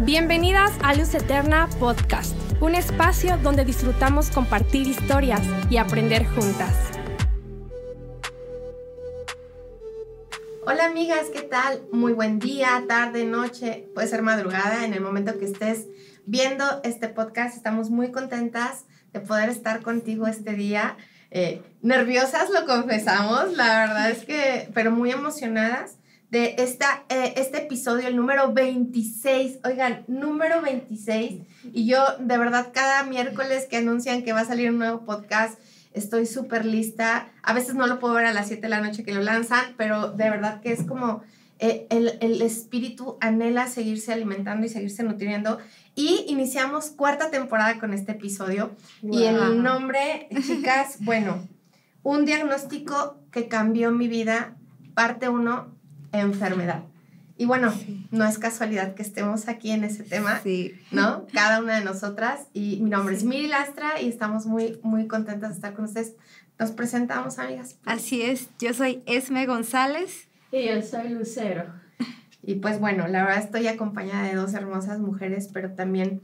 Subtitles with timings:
[0.00, 5.40] Bienvenidas a Luz Eterna Podcast, un espacio donde disfrutamos compartir historias
[5.70, 6.74] y aprender juntas.
[10.66, 11.84] Hola amigas, ¿qué tal?
[11.92, 15.86] Muy buen día, tarde, noche, puede ser madrugada, en el momento que estés
[16.26, 17.56] viendo este podcast.
[17.56, 20.96] Estamos muy contentas de poder estar contigo este día.
[21.30, 25.98] Eh, nerviosas, lo confesamos, la verdad es que, pero muy emocionadas
[26.30, 29.58] de esta, eh, este episodio, el número 26.
[29.64, 31.42] Oigan, número 26.
[31.72, 35.58] Y yo, de verdad, cada miércoles que anuncian que va a salir un nuevo podcast,
[35.92, 37.30] estoy súper lista.
[37.42, 39.74] A veces no lo puedo ver a las 7 de la noche que lo lanzan,
[39.76, 41.22] pero de verdad que es como
[41.60, 45.58] eh, el, el, espíritu anhela seguirse alimentando y seguirse nutriendo.
[45.94, 48.72] Y iniciamos cuarta temporada con este episodio.
[49.02, 51.46] Y el nombre, chicas, bueno,
[52.02, 54.56] un diagnóstico que cambió mi vida,
[54.94, 55.73] parte uno,
[56.20, 56.84] enfermedad.
[57.36, 57.72] Y bueno,
[58.12, 60.72] no es casualidad que estemos aquí en ese tema, sí.
[60.92, 61.26] ¿no?
[61.32, 62.46] Cada una de nosotras.
[62.52, 66.14] Y mi nombre es Miri Lastra y estamos muy, muy contentas de estar con ustedes.
[66.58, 67.76] Nos presentamos, amigas.
[67.84, 70.28] Así es, yo soy Esme González.
[70.52, 71.64] Y yo soy Lucero.
[72.40, 76.20] Y pues bueno, la verdad estoy acompañada de dos hermosas mujeres, pero también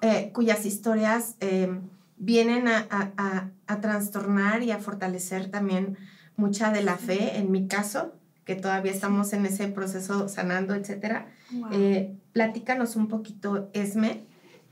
[0.00, 1.80] eh, cuyas historias eh,
[2.16, 5.98] vienen a, a, a trastornar y a fortalecer también
[6.36, 8.14] mucha de la fe, en mi caso,
[8.46, 11.26] que todavía estamos en ese proceso sanando, etcétera.
[11.72, 14.24] Eh, platícanos un poquito, Esme,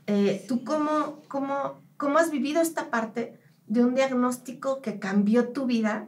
[0.07, 3.37] eh, ¿tú cómo, cómo, cómo has vivido esta parte
[3.67, 6.07] de un diagnóstico que cambió tu vida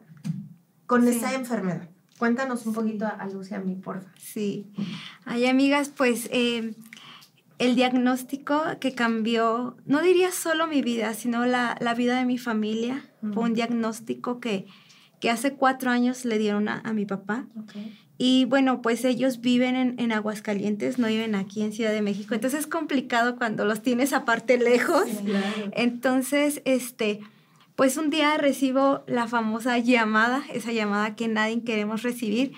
[0.86, 1.90] con esa enfermedad?
[2.18, 4.10] Cuéntanos un poquito a, a Lucia, a mí, porfa.
[4.18, 4.72] Sí.
[5.26, 6.74] Ay, amigas, pues eh,
[7.60, 12.38] el diagnóstico que cambió, no diría solo mi vida, sino la, la vida de mi
[12.38, 14.68] familia, fue un diagnóstico que
[15.20, 17.46] que hace cuatro años le dieron a, a mi papá.
[18.18, 22.34] Y bueno, pues ellos viven en, en, Aguascalientes, no viven aquí en Ciudad de México.
[22.34, 25.08] Entonces es complicado cuando los tienes aparte lejos.
[25.74, 27.20] Entonces, este,
[27.76, 32.54] pues un día recibo la famosa llamada, esa llamada que nadie queremos recibir,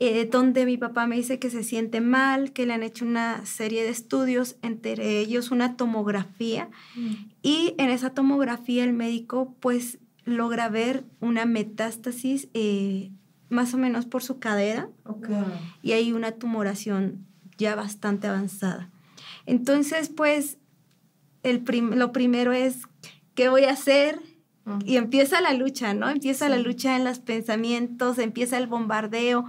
[0.00, 3.44] eh, donde mi papá me dice que se siente mal, que le han hecho una
[3.46, 6.68] serie de estudios, entre ellos una tomografía.
[6.94, 7.14] Mm.
[7.42, 13.10] Y en esa tomografía el médico pues logra ver una metástasis eh,
[13.48, 14.88] más o menos por su cadera
[15.82, 17.26] y hay una tumoración
[17.58, 18.90] ya bastante avanzada.
[19.46, 20.58] Entonces, pues,
[21.42, 21.64] el
[21.96, 22.82] lo primero es,
[23.34, 24.20] ¿qué voy a hacer?
[24.84, 26.08] Y empieza la lucha, ¿no?
[26.08, 29.46] Empieza la lucha en los pensamientos, empieza el bombardeo,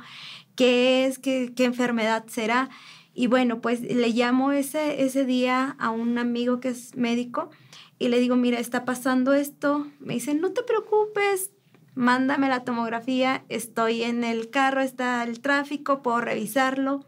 [0.55, 1.19] ¿qué es?
[1.19, 2.69] ¿Qué, qué enfermedad será?
[3.13, 7.51] Y bueno, pues le llamo ese, ese día a un amigo que es médico
[8.01, 9.85] y le digo, mira, está pasando esto.
[9.99, 11.51] Me dice, no te preocupes,
[11.93, 17.05] mándame la tomografía, estoy en el carro, está el tráfico, puedo revisarlo.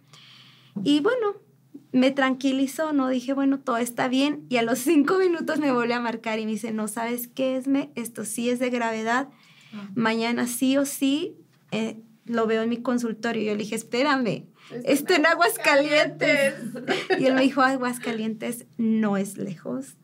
[0.83, 1.37] Y bueno,
[1.93, 3.07] me tranquilizó, ¿no?
[3.07, 4.45] Dije, bueno, todo está bien.
[4.49, 7.57] Y a los cinco minutos me vuelve a marcar y me dice, no sabes qué
[7.57, 9.29] es, me, esto sí es de gravedad.
[9.73, 9.89] Ah.
[9.95, 11.35] Mañana sí o sí
[11.71, 13.41] eh, lo veo en mi consultorio.
[13.41, 14.45] Y yo le dije, espérame,
[14.83, 16.53] está en Aguascalientes.
[17.19, 19.95] y él me dijo, Aguascalientes no es lejos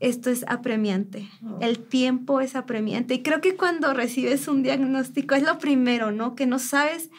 [0.00, 1.28] esto es apremiante.
[1.44, 1.58] Oh.
[1.60, 3.14] El tiempo es apremiante.
[3.14, 6.34] Y creo que cuando recibes un diagnóstico es lo primero, ¿no?
[6.34, 7.10] Que no sabes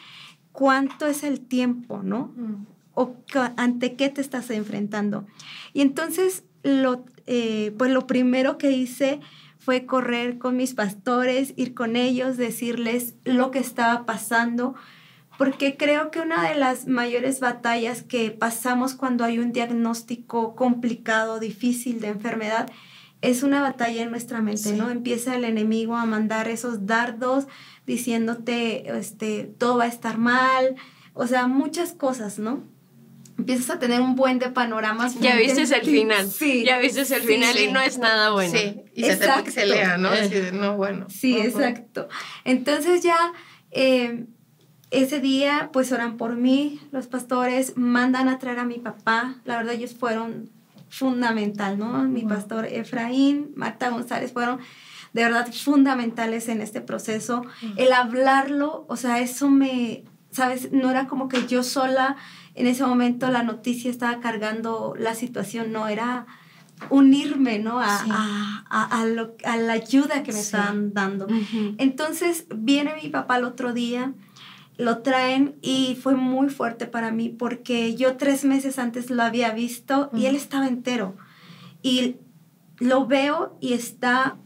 [0.52, 2.32] cuánto es el tiempo, ¿no?
[2.36, 2.66] Mm.
[2.94, 3.16] O
[3.56, 5.26] ante qué te estás enfrentando.
[5.74, 9.20] Y entonces, lo, eh, pues lo primero que hice
[9.58, 14.76] fue correr con mis pastores, ir con ellos, decirles lo que estaba pasando,
[15.38, 21.38] porque creo que una de las mayores batallas que pasamos cuando hay un diagnóstico complicado,
[21.38, 22.70] difícil de enfermedad,
[23.22, 24.90] es una batalla en nuestra mente, ¿no?
[24.90, 27.46] Empieza el enemigo a mandar esos dardos
[27.86, 30.76] diciéndote, este, todo va a estar mal,
[31.14, 32.62] o sea, muchas cosas, ¿no?
[33.38, 35.18] Empiezas a tener un buen de panoramas.
[35.20, 36.26] Ya viste el final.
[36.30, 36.64] Sí.
[36.64, 38.52] Ya viste el final y no es nada bueno.
[38.52, 40.08] Sí, y se te pixelea, ¿no?
[40.08, 41.06] Así de, no, bueno.
[41.10, 42.08] Sí, exacto.
[42.44, 43.32] Entonces ya...
[43.72, 44.24] Eh,
[44.90, 49.56] ese día pues oran por mí, los pastores mandan a traer a mi papá, la
[49.56, 50.50] verdad ellos fueron
[50.88, 52.04] fundamental, ¿no?
[52.04, 54.60] Mi pastor Efraín, Marta González fueron
[55.12, 57.42] de verdad fundamentales en este proceso.
[57.76, 60.72] El hablarlo, o sea, eso me, ¿sabes?
[60.72, 62.16] No era como que yo sola
[62.54, 66.26] en ese momento la noticia estaba cargando la situación, no, era
[66.90, 67.80] unirme, ¿no?
[67.80, 67.98] A,
[68.70, 71.26] a, a, lo, a la ayuda que me estaban dando.
[71.78, 74.12] Entonces viene mi papá el otro día
[74.78, 79.52] lo traen y fue muy fuerte para mí porque yo tres meses antes lo había
[79.52, 81.16] visto y él estaba entero.
[81.82, 82.16] Y
[82.78, 84.36] lo veo y está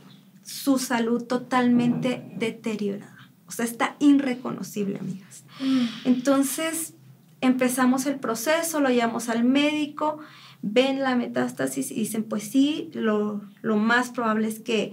[0.42, 3.30] su salud totalmente deteriorada.
[3.46, 5.44] O sea, está irreconocible, amigas.
[5.60, 5.86] Mm.
[6.04, 6.94] Entonces,
[7.40, 10.18] empezamos el proceso, lo llevamos al médico,
[10.62, 14.92] ven la metástasis y dicen, pues sí, lo, más probable es que,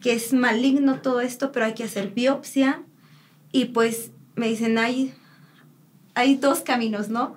[0.00, 2.82] que es maligno todo esto, pero hay que hacer biopsia.
[3.52, 5.14] Y pues me dicen, hay,
[6.14, 7.36] hay dos caminos, ¿no?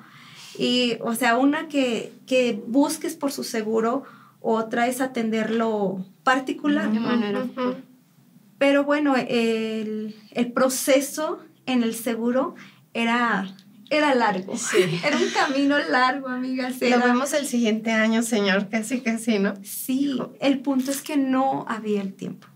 [0.57, 4.03] Y, o sea, una que, que busques por su seguro,
[4.41, 6.91] otra es atenderlo particular.
[6.91, 7.47] De manera.
[8.57, 12.55] Pero bueno, el, el, proceso en el seguro
[12.94, 13.55] era,
[13.91, 14.53] era largo.
[15.05, 16.69] Era un camino largo, amiga.
[16.69, 19.53] Lo vemos el siguiente año, señor, casi, casi, ¿no?
[19.63, 22.47] Sí, el punto es que no había el tiempo.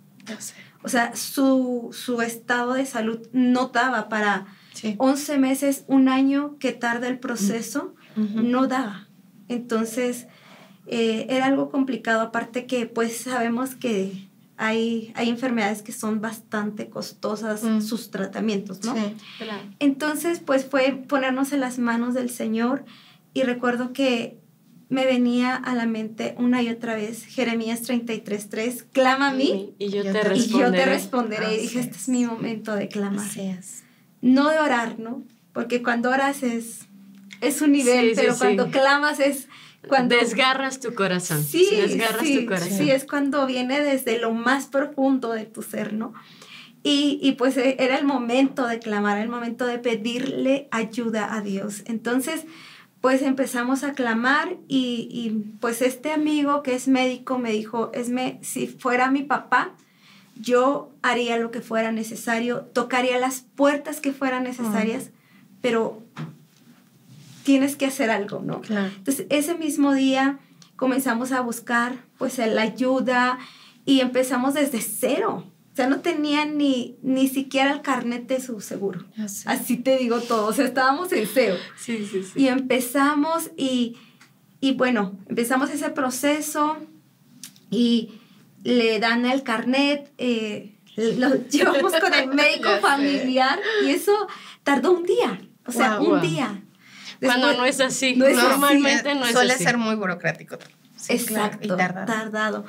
[0.83, 4.48] O sea, su, su estado de salud no daba para
[4.98, 9.07] 11 meses, un año que tarda el proceso, no daba.
[9.48, 10.28] Entonces,
[10.88, 16.89] eh, era algo complicado, aparte que pues sabemos que hay, hay enfermedades que son bastante
[16.89, 17.81] costosas mm.
[17.81, 18.95] sus tratamientos, ¿no?
[18.95, 19.63] Sí, claro.
[19.80, 22.86] Entonces, pues fue ponernos en las manos del Señor
[23.33, 24.40] y recuerdo que
[24.91, 29.89] me venía a la mente una y otra vez Jeremías 33.3, clama a mí y
[29.89, 30.38] yo, te, responderé.
[30.38, 31.55] Y yo te responderé.
[31.55, 33.25] y dije, este es mi momento de clamar.
[34.21, 35.23] No de orar, ¿no?
[35.53, 36.89] Porque cuando oras es,
[37.39, 39.47] es un nivel, pero cuando clamas es
[39.88, 41.41] cuando desgarras tu corazón.
[41.41, 42.77] Sí, desgarras tu corazón.
[42.77, 46.13] Sí, es cuando viene desde lo más profundo de tu ser, ¿no?
[46.83, 51.39] Y, y, pues e, era el momento de clamar, el momento de pedirle ayuda a
[51.39, 51.83] Dios.
[51.85, 52.44] Entonces,
[53.01, 58.39] pues empezamos a clamar y, y pues este amigo que es médico me dijo, Esme,
[58.42, 59.74] si fuera mi papá,
[60.39, 65.09] yo haría lo que fuera necesario, tocaría las puertas que fueran necesarias,
[65.62, 66.03] pero
[67.44, 68.62] tienes que hacer algo, ¿no?
[68.69, 70.39] Entonces, ese mismo día
[70.75, 73.39] comenzamos a buscar, pues, la ayuda
[73.86, 75.45] y empezamos desde cero.
[75.71, 79.06] O sea, no tenían ni, ni siquiera el carnet de su seguro.
[79.45, 80.47] Así te digo todo.
[80.47, 81.56] O sea, estábamos en cero.
[81.77, 82.41] Sí, sí, sí.
[82.41, 83.97] Y empezamos y,
[84.59, 86.77] y bueno, empezamos ese proceso
[87.69, 88.19] y
[88.63, 94.27] le dan el carnet, eh, lo llevamos con el médico familiar y eso
[94.63, 95.39] tardó un día.
[95.65, 96.62] O sea, un día.
[97.21, 98.15] Cuando no es así.
[98.15, 100.57] Normalmente no es Suele ser muy burocrático.
[101.07, 101.77] Exacto.
[101.77, 102.65] tardado.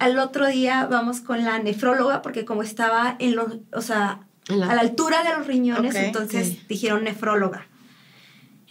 [0.00, 4.74] Al otro día vamos con la nefróloga porque como estaba en los, o sea, a
[4.74, 7.66] la altura de los riñones, entonces dijeron nefróloga.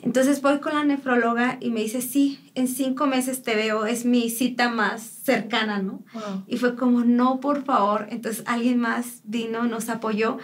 [0.01, 4.05] Entonces voy con la nefróloga y me dice, sí, en cinco meses te veo, es
[4.05, 6.03] mi cita más cercana, ¿no?
[6.47, 8.07] Y fue como, no, por favor.
[8.09, 10.37] Entonces alguien más vino, nos apoyó.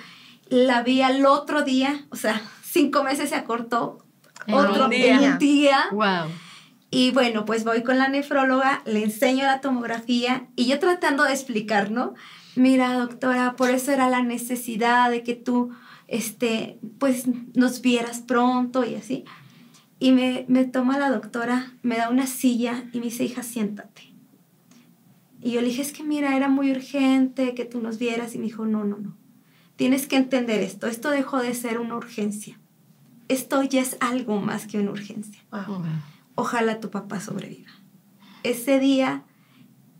[0.49, 4.05] La vi al otro día, o sea, cinco meses se acortó,
[4.51, 5.37] otro día.
[5.39, 5.85] día.
[5.91, 6.29] Wow.
[6.95, 11.33] Y bueno, pues voy con la nefróloga, le enseño la tomografía y yo tratando de
[11.33, 12.13] explicar, ¿no?
[12.55, 15.71] Mira, doctora, por eso era la necesidad de que tú,
[16.07, 19.25] este, pues nos vieras pronto y así.
[19.99, 24.13] Y me, me toma la doctora, me da una silla y me dice, hija, siéntate.
[25.41, 28.35] Y yo le dije, es que mira, era muy urgente que tú nos vieras.
[28.35, 29.17] Y me dijo, no, no, no.
[29.75, 30.87] Tienes que entender esto.
[30.87, 32.57] Esto dejó de ser una urgencia
[33.27, 35.41] esto ya es algo más que una urgencia.
[36.35, 37.71] Ojalá tu papá sobreviva.
[38.43, 39.23] Ese día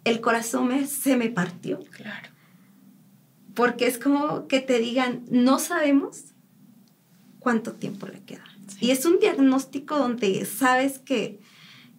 [0.03, 1.79] el corazón se me partió.
[1.91, 2.29] Claro.
[3.53, 6.35] Porque es como que te digan, no sabemos
[7.39, 8.43] cuánto tiempo le queda.
[8.79, 11.39] Y es un diagnóstico donde sabes que,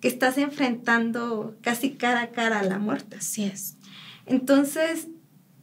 [0.01, 3.17] que estás enfrentando casi cara a cara a la muerte.
[3.17, 3.77] Así es.
[4.27, 5.09] Entonces,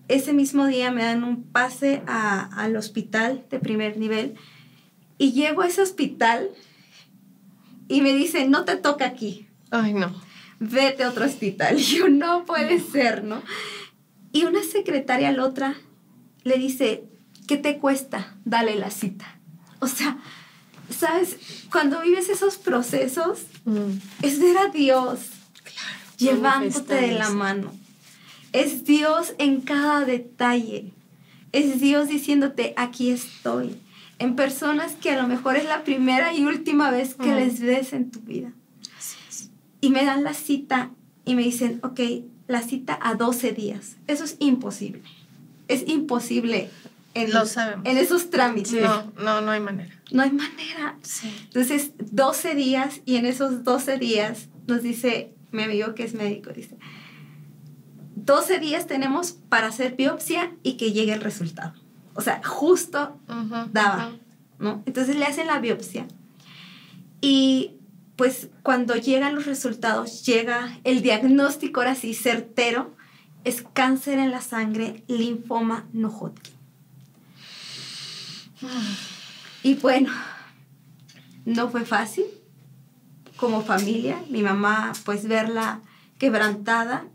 [0.07, 4.35] ese mismo día me dan un pase al hospital de primer nivel
[5.17, 6.49] y llego a ese hospital
[7.93, 9.45] y me dicen, no te toca aquí.
[9.69, 10.19] Ay, no.
[10.59, 11.75] Vete a otro hospital.
[11.79, 13.43] Y yo, no puede ser, ¿no?
[14.31, 15.75] Y una secretaria a la otra
[16.43, 17.03] le dice,
[17.47, 18.35] ¿qué te cuesta?
[18.45, 19.37] Dale la cita.
[19.77, 20.17] O sea,
[20.89, 21.37] ¿sabes?
[21.71, 24.23] Cuando vives esos procesos, mm.
[24.23, 25.19] es ver a Dios
[26.17, 27.71] llevándote de la mano.
[28.53, 30.93] Es Dios en cada detalle.
[31.51, 33.77] Es Dios diciéndote, aquí estoy
[34.23, 37.91] en personas que a lo mejor es la primera y última vez que les ves
[37.91, 38.53] en tu vida.
[39.81, 40.91] Y me dan la cita
[41.25, 41.99] y me dicen, ok,
[42.47, 43.97] la cita a 12 días.
[44.07, 45.01] Eso es imposible.
[45.67, 46.69] Es imposible
[47.15, 47.43] en, Lo
[47.83, 48.81] en esos trámites.
[48.81, 49.93] No, no, no hay manera.
[50.09, 50.97] No hay manera.
[51.43, 56.51] Entonces, 12 días y en esos 12 días nos dice mi amigo que es médico,
[56.51, 56.77] dice,
[58.15, 61.82] 12 días tenemos para hacer biopsia y que llegue el resultado.
[62.15, 63.17] O sea, justo
[63.71, 64.11] daba,
[64.59, 64.83] ¿no?
[64.85, 66.07] Entonces le hacen la biopsia
[67.21, 67.71] y
[68.15, 72.95] pues cuando llegan los resultados, llega el diagnóstico ahora sí certero,
[73.43, 76.53] es cáncer en la sangre, linfoma no Hodgkin.
[79.63, 80.11] Y bueno,
[81.45, 82.25] no fue fácil
[83.37, 85.81] como familia, mi mamá pues verla
[86.17, 87.05] quebrantada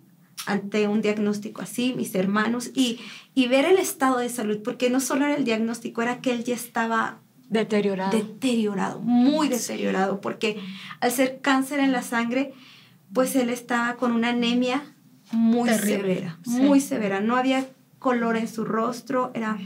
[0.48, 3.00] ante un diagnóstico así, mis hermanos, y,
[3.34, 6.44] y ver el estado de salud, porque no solo era el diagnóstico, era que él
[6.44, 8.10] ya estaba deteriorado.
[8.10, 10.60] Deteriorado, muy deteriorado, porque
[11.00, 12.52] al ser cáncer en la sangre,
[13.12, 14.82] pues él estaba con una anemia
[15.32, 17.20] muy severa, muy severa.
[17.20, 17.66] No había
[17.98, 19.58] color en su rostro, era,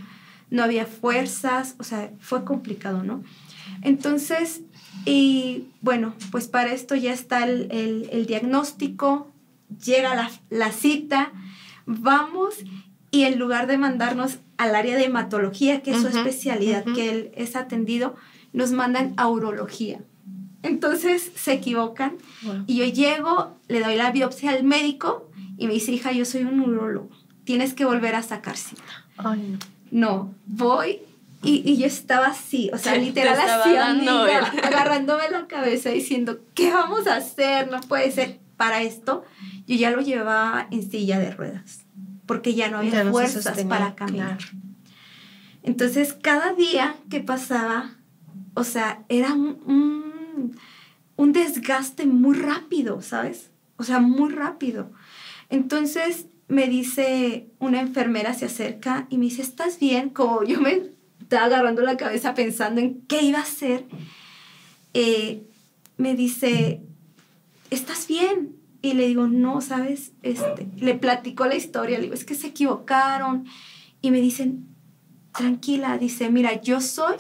[0.51, 3.23] no había fuerzas, o sea, fue complicado, ¿no?
[3.83, 4.63] Entonces,
[5.05, 9.32] y bueno, pues para esto ya está el, diagnóstico,
[9.79, 11.33] llega la, la, cita,
[11.87, 12.55] vamos
[13.11, 17.33] y en lugar de mandarnos al área de hematología, que es su especialidad, que él
[17.35, 18.17] es atendido,
[18.53, 20.01] nos mandan a urología.
[20.63, 22.17] Entonces se equivocan
[22.67, 26.43] y yo llego, le doy la biopsia al médico y me dice, hija, yo soy
[26.43, 27.11] un urólogo,
[27.45, 29.07] tienes que volver a sacar cita.
[29.19, 29.37] no.
[29.91, 31.01] no, voy
[31.43, 36.73] y, y, yo estaba así, o sea, literal así, amiga, agarrándome la cabeza diciendo, ¿qué
[36.73, 37.71] vamos a hacer?
[37.71, 38.41] No puede ser.
[38.57, 39.25] Para esto,
[39.67, 41.81] yo ya lo llevaba en silla de ruedas,
[42.27, 44.39] porque ya no había fuerzas para caminar.
[45.63, 47.95] Entonces, cada día que pasaba,
[48.55, 50.57] o sea, era un,
[51.17, 53.51] un desgaste muy rápido, ¿sabes?
[53.77, 54.91] O sea, muy rápido.
[55.51, 60.11] Entonces, me dice una enfermera, se acerca y me dice, ¿estás bien?
[60.11, 60.91] Como yo me
[61.21, 63.87] estaba agarrando la cabeza pensando en qué iba a hacer,
[64.95, 65.45] eh,
[65.97, 66.83] me dice,
[67.71, 68.57] ¿estás bien?
[68.83, 70.13] Y le digo, no, ¿sabes?
[70.23, 73.47] Este, le platico la historia, le digo, es que se equivocaron.
[74.01, 74.67] Y me dicen,
[75.33, 77.15] tranquila, dice, mira, yo soy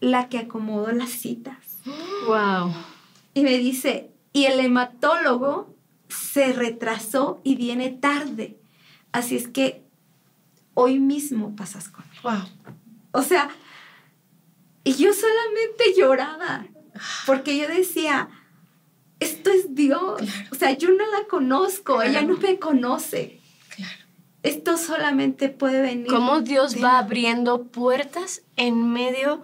[0.00, 1.56] la que acomodo las citas.
[2.26, 2.72] Wow.
[3.34, 5.74] Y me dice, y el hematólogo
[6.08, 8.58] se retrasó y viene tarde.
[9.10, 9.82] Así es que
[10.74, 12.18] hoy mismo pasas con él.
[12.22, 12.42] Wow.
[13.12, 13.50] O sea,
[14.84, 16.66] y yo solamente lloraba,
[17.26, 18.28] porque yo decía,
[19.22, 20.20] esto es Dios.
[20.50, 23.40] O sea, yo no la conozco, ella no me conoce.
[23.74, 23.92] Claro.
[24.42, 26.06] Esto solamente puede venir.
[26.08, 29.42] ¿Cómo Dios va abriendo puertas en medio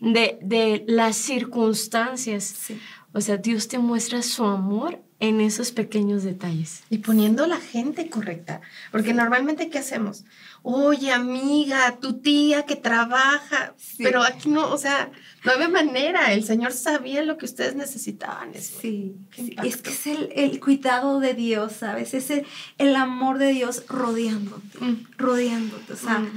[0.00, 2.44] de, de las circunstancias?
[2.44, 2.80] Sí.
[3.12, 6.82] O sea, Dios te muestra su amor en esos pequeños detalles.
[6.90, 8.60] Y poniendo la gente correcta.
[8.92, 10.24] Porque normalmente, ¿qué hacemos?
[10.62, 13.74] Oye, amiga, tu tía que trabaja.
[13.98, 15.10] Pero aquí no, o sea,
[15.44, 16.32] no había manera.
[16.32, 18.52] El Señor sabía lo que ustedes necesitaban.
[18.54, 19.16] Sí,
[19.62, 22.14] es que es el, cuidado de Dios, ¿sabes?
[22.14, 22.30] Es
[22.78, 25.06] el, amor de Dios rodeándote, mm.
[25.16, 25.92] rodeándote.
[25.92, 26.32] O sea, mm.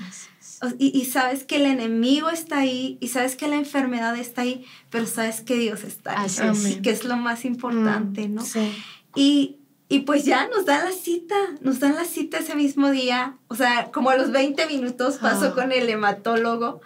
[0.77, 5.08] Y, sabes que el enemigo está ahí y sabes que la enfermedad está ahí, pero
[5.08, 8.44] sabes que Dios está ahí, que es lo más importante, mm, ¿no?
[8.44, 8.72] Sí.
[9.15, 9.58] Y,
[9.89, 13.56] y pues ya nos dan la cita, nos dan la cita ese mismo día, o
[13.56, 15.53] sea, como a los 20 minutos paso ah.
[15.56, 16.82] con el hematólogo,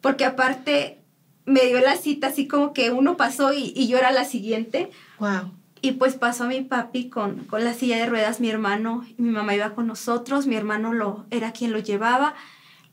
[0.00, 1.02] porque aparte
[1.44, 4.90] me dio la cita así como que uno pasó y, y yo era la siguiente.
[5.18, 5.52] Wow.
[5.80, 9.30] Y pues pasó mi papi con, con la silla de ruedas, mi hermano y mi
[9.30, 12.34] mamá iba con nosotros, mi hermano lo, era quien lo llevaba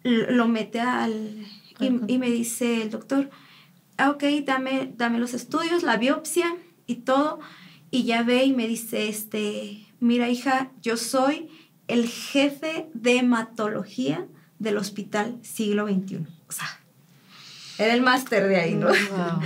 [0.05, 1.45] lo mete al...
[1.79, 3.29] Y, me dice el doctor,
[3.97, 6.55] ah, ok, dame, dame los estudios, la biopsia
[6.87, 7.41] y todo.
[7.91, 11.49] Y ya ve y me dice, este, mira hija, yo soy
[11.87, 14.25] el jefe de hematología
[14.57, 16.25] del hospital siglo XXI.
[16.47, 16.67] O sea,
[17.77, 18.87] era el máster de ahí, ¿no?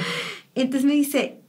[0.56, 1.42] Entonces me dice,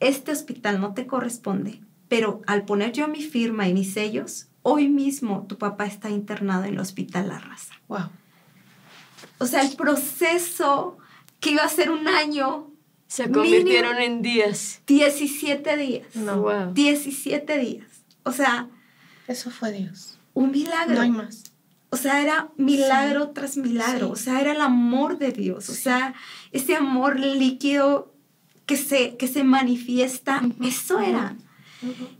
[0.00, 4.88] este hospital no te corresponde, pero al poner yo mi firma y mis sellos, hoy
[4.88, 7.74] mismo tu papá está internado en el hospital La Raza.
[7.86, 8.10] Wow.
[9.38, 10.98] O sea, el proceso
[11.40, 12.70] que iba a ser un año.
[13.06, 14.80] Se convirtieron en días.
[14.86, 16.16] 17 días.
[16.16, 16.42] No.
[16.42, 16.72] Wow.
[16.72, 17.86] 17 días.
[18.24, 18.68] O sea.
[19.28, 20.18] Eso fue Dios.
[20.34, 20.94] Un milagro.
[20.94, 21.44] No hay más.
[21.90, 24.10] O sea, era milagro tras milagro.
[24.10, 25.68] O sea, era el amor de Dios.
[25.68, 26.14] O sea,
[26.52, 28.12] ese amor líquido
[28.66, 30.42] que se, que se manifiesta.
[30.62, 31.36] Eso era.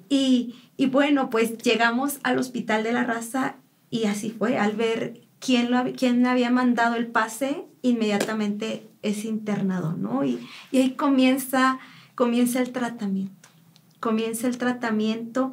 [0.09, 3.57] y, y bueno, pues llegamos al hospital de la raza
[3.91, 9.93] y así fue, al ver quién, lo, quién había mandado el pase, inmediatamente es internado,
[9.93, 10.25] ¿no?
[10.25, 11.79] Y, y ahí comienza,
[12.17, 13.49] comienza el tratamiento,
[14.01, 15.53] comienza el tratamiento.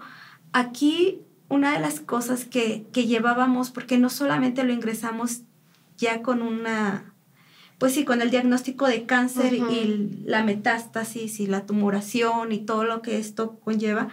[0.52, 5.42] Aquí una de las cosas que, que llevábamos, porque no solamente lo ingresamos
[6.00, 7.14] ya con una,
[7.78, 12.84] pues sí, con el diagnóstico de cáncer y la metástasis y la tumoración y todo
[12.84, 14.10] lo que esto conlleva,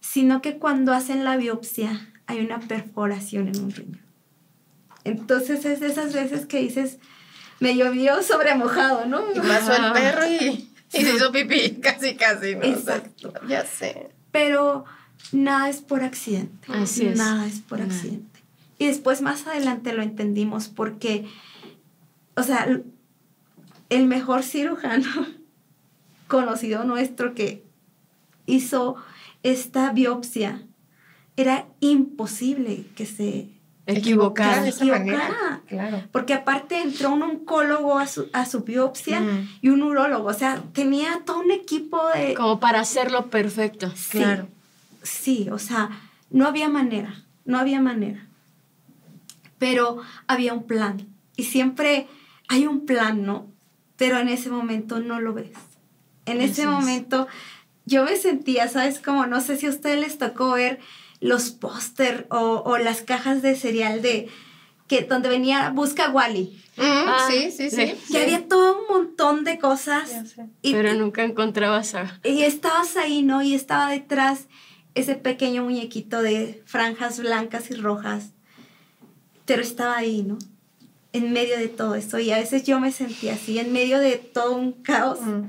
[0.00, 4.01] sino que cuando hacen la biopsia hay una perforación en un riñón.
[5.04, 6.98] Entonces es de esas veces que dices,
[7.60, 9.22] me llovió sobre mojado, ¿no?
[9.34, 12.64] Y pasó el perro y, se hizo pipí, casi, casi, ¿no?
[12.64, 13.32] Exacto.
[13.48, 14.10] ya sé.
[14.30, 14.84] Pero
[15.32, 16.72] nada es por accidente.
[16.72, 17.16] Así es.
[17.16, 18.40] Nada es por accidente.
[18.78, 21.26] Y después más adelante lo entendimos porque,
[22.34, 22.66] o sea,
[23.88, 25.08] el mejor cirujano
[26.26, 27.62] conocido nuestro que
[28.46, 28.96] hizo
[29.42, 30.62] esta biopsia,
[31.36, 33.48] era imposible que se
[33.86, 34.62] equivocara.
[34.62, 35.60] de esa manera.
[35.66, 36.02] Claro.
[36.12, 39.48] Porque aparte entró un oncólogo a su, a su biopsia Mm.
[39.62, 40.28] y un urólogo.
[40.28, 42.34] O sea, tenía todo un equipo de...
[42.34, 43.90] Como para hacerlo perfecto.
[43.94, 44.48] Sí, Claro.
[45.02, 45.90] Sí, o sea,
[46.30, 48.26] no había manera, no había manera.
[49.58, 51.06] Pero había un plan.
[51.36, 52.06] Y siempre
[52.48, 53.46] hay un plan, ¿no?
[53.96, 55.50] Pero en ese momento no lo ves.
[56.26, 56.68] En ese es.
[56.68, 57.26] momento
[57.84, 59.00] yo me sentía, ¿sabes?
[59.00, 60.78] Como no sé si a ustedes les tocó ver
[61.22, 64.28] los póster o, o las cajas de cereal de
[64.88, 66.60] que donde venía Busca Wally.
[66.76, 67.94] Mm, Ah, sí, sí, sí.
[68.06, 68.12] sí.
[68.12, 70.10] Que había todo un montón de cosas.
[70.62, 72.20] Y, Pero nunca encontrabas a...
[72.24, 73.40] y estabas ahí, ¿no?
[73.42, 74.46] Y estaba detrás
[74.94, 78.32] ese pequeño muñequito de franjas blancas y rojas.
[79.46, 80.38] Pero estaba ahí, ¿no?
[81.12, 82.18] En medio de todo eso.
[82.18, 85.20] Y a veces yo me sentía así, en medio de todo un caos.
[85.20, 85.42] Mm.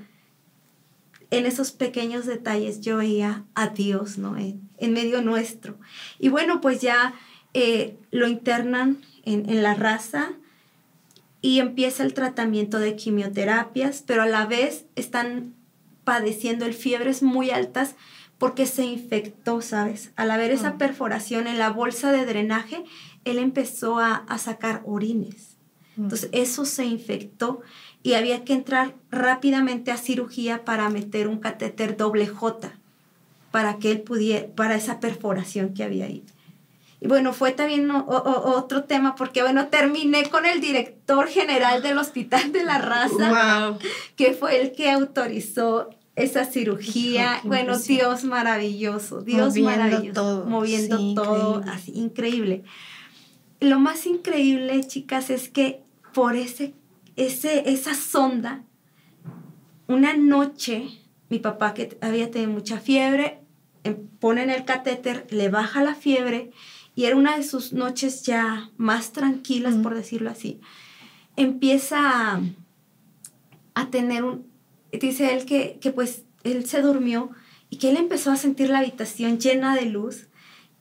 [1.38, 4.38] En esos pequeños detalles yo veía a Dios, ¿no?
[4.38, 5.78] En, en medio nuestro.
[6.20, 7.14] Y bueno, pues ya
[7.54, 10.32] eh, lo internan en, en la raza
[11.42, 15.54] y empieza el tratamiento de quimioterapias, pero a la vez están
[16.04, 17.96] padeciendo el fiebres muy altas
[18.38, 20.12] porque se infectó, ¿sabes?
[20.16, 20.78] Al haber esa Ah.
[20.78, 22.84] perforación en la bolsa de drenaje,
[23.24, 25.56] él empezó a, a sacar orines.
[25.96, 26.04] Mm.
[26.04, 27.62] Entonces eso se infectó
[28.04, 32.74] y había que entrar rápidamente a cirugía para meter un catéter doble J
[33.52, 36.24] para que él pudiera, para esa perforación que había ahí.
[37.00, 41.84] Y bueno, fue también o- o- otro tema porque bueno, terminé con el director general
[41.84, 43.78] del Hospital de la Raza Wow.
[44.16, 47.40] que fue el que autorizó esa cirugía.
[47.42, 47.78] Qué bueno.
[47.78, 51.72] Dios maravilloso, Dios Moviendo maravilloso, todo, moviendo sí, todo, increíble.
[51.74, 52.64] así, increíble.
[53.60, 55.82] Lo más increíble, chicas, es que
[56.14, 56.74] por ese,
[57.16, 58.64] ese, esa sonda,
[59.88, 60.88] una noche,
[61.30, 63.42] mi papá que había tenido mucha fiebre,
[63.84, 66.52] em, ponen el catéter, le baja la fiebre
[66.96, 70.62] y era una de sus noches ya más tranquilas, por decirlo así.
[71.36, 72.42] Empieza a,
[73.74, 74.48] a tener un,
[74.92, 77.32] dice él que, que pues él se durmió
[77.70, 80.28] y que él empezó a sentir la habitación llena de luz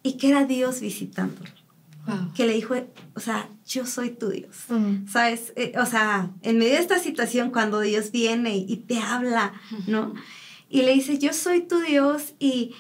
[0.03, 1.62] y que era Dios visitándolo.
[2.07, 2.33] Wow.
[2.35, 2.75] Que le dijo,
[3.15, 4.57] o sea, yo soy tu Dios.
[4.69, 5.07] Mm.
[5.07, 5.53] ¿Sabes?
[5.57, 9.53] Eh, o sea, en medio de esta situación, cuando Dios viene y, y te habla,
[9.87, 10.15] ¿no?
[10.69, 12.75] Y le dice, yo soy tu Dios y,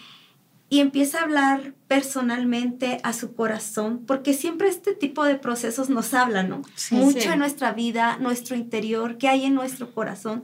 [0.69, 6.15] y empieza a hablar personalmente a su corazón, porque siempre este tipo de procesos nos
[6.15, 6.63] hablan, ¿no?
[6.75, 7.29] Sí, Mucho sí.
[7.29, 10.43] en nuestra vida, nuestro interior, qué hay en nuestro corazón.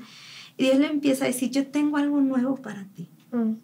[0.59, 3.09] Y Dios le empieza a decir, yo tengo algo nuevo para ti.
[3.33, 3.55] Mm.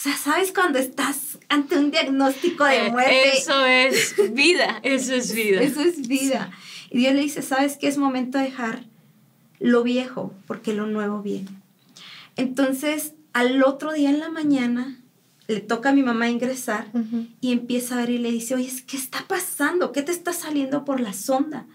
[0.00, 3.32] O sea, ¿sabes cuando estás ante un diagnóstico de Eh, muerte?
[3.36, 5.60] Eso es vida, eso es vida.
[5.62, 6.50] Eso es vida.
[6.88, 7.86] Y Dios le dice, ¿sabes qué?
[7.88, 8.84] Es momento de dejar
[9.58, 11.50] lo viejo, porque lo nuevo viene.
[12.36, 14.96] Entonces, al otro día en la mañana,
[15.48, 17.26] le toca a mi mamá ingresar Ujú.
[17.42, 19.92] y empieza a ver y le dice, oye, ¿qué está pasando?
[19.92, 21.66] ¿Qué te está saliendo por la sonda?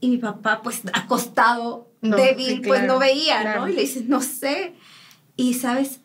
[0.00, 3.62] Y mi papá, pues acostado, No, débil, sí, pues claro, no veía, claro.
[3.62, 3.68] ¿no?
[3.68, 4.74] Y le dice, no sé.
[5.36, 5.98] Y, ¿sabes?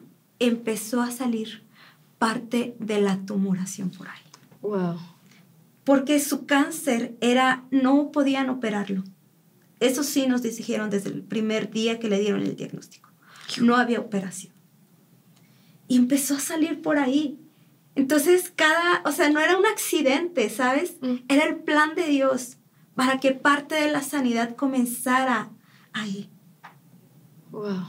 [0.43, 1.63] Empezó a salir
[2.17, 4.21] parte de la tumoración por ahí
[4.61, 4.99] Wow.
[5.83, 9.03] porque su cáncer era, no podían operarlo.
[9.79, 13.09] Eso sí nos dijeron desde el primer día que le dieron el diagnóstico.
[13.61, 14.53] No había operación.
[15.87, 17.39] Y empezó a salir por ahí.
[17.95, 20.97] Entonces, cada, o sea, no era un accidente, ¿sabes?
[21.01, 21.15] Mm.
[21.27, 22.57] Era el plan de Dios
[22.95, 25.49] para que parte de la sanidad comenzara
[25.93, 26.29] ahí.
[27.51, 27.85] Wow.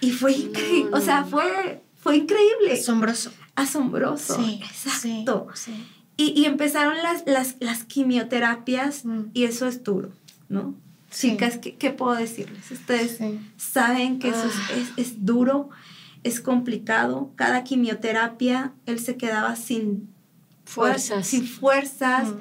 [0.00, 3.30] Y fue No, increíble, o sea, fue, fue increíble, Asombroso.
[3.54, 4.36] asombroso.
[4.42, 5.48] Sí, Exacto.
[5.54, 5.86] Sí, sí.
[6.18, 9.24] Y, y empezaron las, las, las quimioterapias Mm.
[9.34, 10.10] y eso es duro,
[10.48, 10.74] ¿no?
[11.10, 11.30] Sí.
[11.30, 12.70] Chicas, ¿qué, qué puedo decirles?
[12.70, 13.38] Ustedes Sí.
[13.56, 15.68] saben que eso es- es, es duro,
[16.24, 17.30] es complicado.
[17.36, 20.08] Cada quimioterapia, él se quedaba sin
[20.64, 21.26] Fuerzas.
[21.26, 22.38] sin fuerzas, Mm.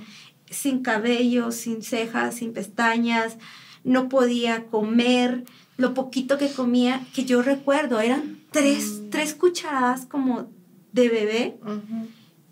[0.50, 3.38] sin cabello, sin cejas, sin pestañas,
[3.84, 5.44] no podía comer.
[5.78, 9.10] Lo poquito que comía, que yo recuerdo, eran tres, Mm.
[9.10, 10.48] tres cucharadas como
[10.94, 11.58] de bebé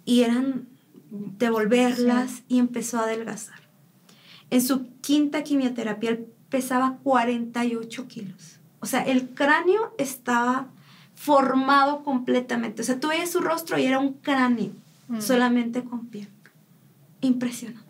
[0.06, 0.68] y eran
[1.10, 3.60] devolverlas y empezó a adelgazar.
[4.50, 8.60] En su quinta quimioterapia él pesaba 48 kilos.
[8.80, 10.68] O sea, el cráneo estaba
[11.16, 12.82] formado completamente.
[12.82, 14.72] O sea, tú veías su rostro y era un cráneo,
[15.08, 15.22] Mm.
[15.22, 16.28] solamente con piel.
[17.22, 17.82] Impresionante.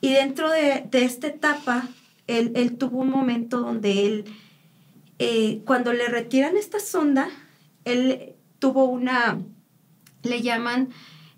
[0.00, 1.88] Y dentro de, de esta etapa,
[2.26, 4.24] él, tuvo un momento donde él,
[5.18, 7.28] eh, cuando le retiran esta sonda,
[7.84, 9.40] él tuvo una,
[10.22, 10.88] le llaman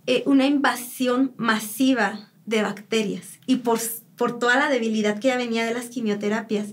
[0.07, 3.39] eh, una invasión masiva de bacterias.
[3.47, 3.79] Y por,
[4.17, 6.69] por toda la debilidad que ya venía de las quimioterapias,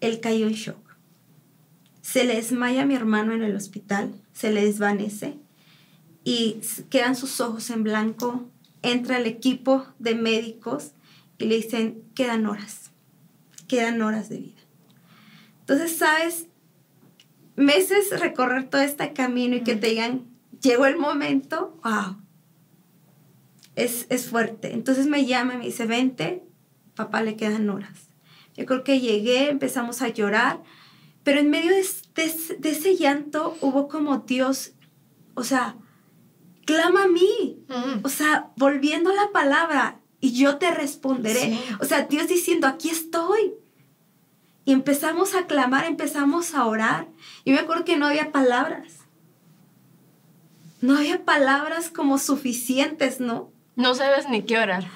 [0.00, 0.96] él cayó en shock.
[2.00, 5.36] se le desmaya a mi hermano en el hospital, se le desvanece
[6.24, 8.48] y quedan sus ojos en blanco.
[8.82, 10.92] Entra el equipo de médicos
[11.38, 12.79] y le dicen, quedan horas,
[13.70, 14.60] quedan horas de vida.
[15.60, 16.48] Entonces, ¿sabes?
[17.54, 20.24] Meses recorrer todo este camino y que te digan,
[20.60, 22.16] llegó el momento, wow,
[23.76, 24.72] es, es fuerte.
[24.72, 26.42] Entonces me llama y me dice, vente,
[26.96, 28.08] papá le quedan horas.
[28.56, 30.60] Yo creo que llegué, empezamos a llorar,
[31.22, 31.86] pero en medio de,
[32.58, 34.72] de, ese llanto hubo como Dios,
[35.34, 35.76] o sea,
[36.64, 37.64] clama a mí,
[38.02, 41.58] o sea, volviendo la palabra y yo te responderé.
[41.80, 43.54] O sea, Dios diciendo, aquí estoy.
[44.64, 47.08] Y empezamos a clamar, empezamos a orar.
[47.44, 48.98] Y me acuerdo que no había palabras.
[50.80, 53.50] No había palabras como suficientes, ¿no?
[53.76, 54.86] No sabes ni qué orar.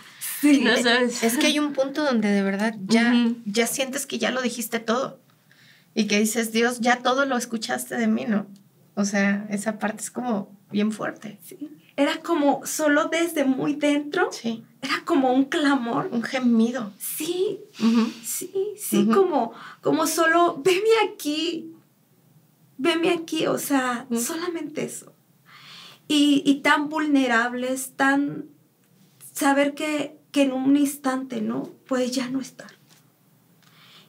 [0.41, 0.61] Sí.
[0.61, 1.23] No sabes.
[1.23, 3.15] Es que hay un punto donde de verdad ya,
[3.47, 5.21] ya sientes que ya lo dijiste todo.
[5.95, 8.47] Y que dices, Dios, ya todo lo escuchaste de mí, ¿no?
[8.95, 11.39] O sea, esa parte es como bien fuerte.
[11.43, 11.71] Sí.
[11.97, 14.31] Era como solo desde muy dentro.
[14.33, 14.65] Sí.
[14.85, 16.09] Era como un clamor.
[16.13, 16.93] Un gemido.
[16.99, 17.61] Sí,
[18.23, 21.73] sí, sí, como, como solo, veme aquí,
[22.77, 25.13] veme aquí, o sea, solamente eso.
[26.07, 28.45] Y, y, tan vulnerables, tan
[29.33, 31.63] saber que, que en un instante, ¿no?
[31.87, 32.73] Pues ya no estar.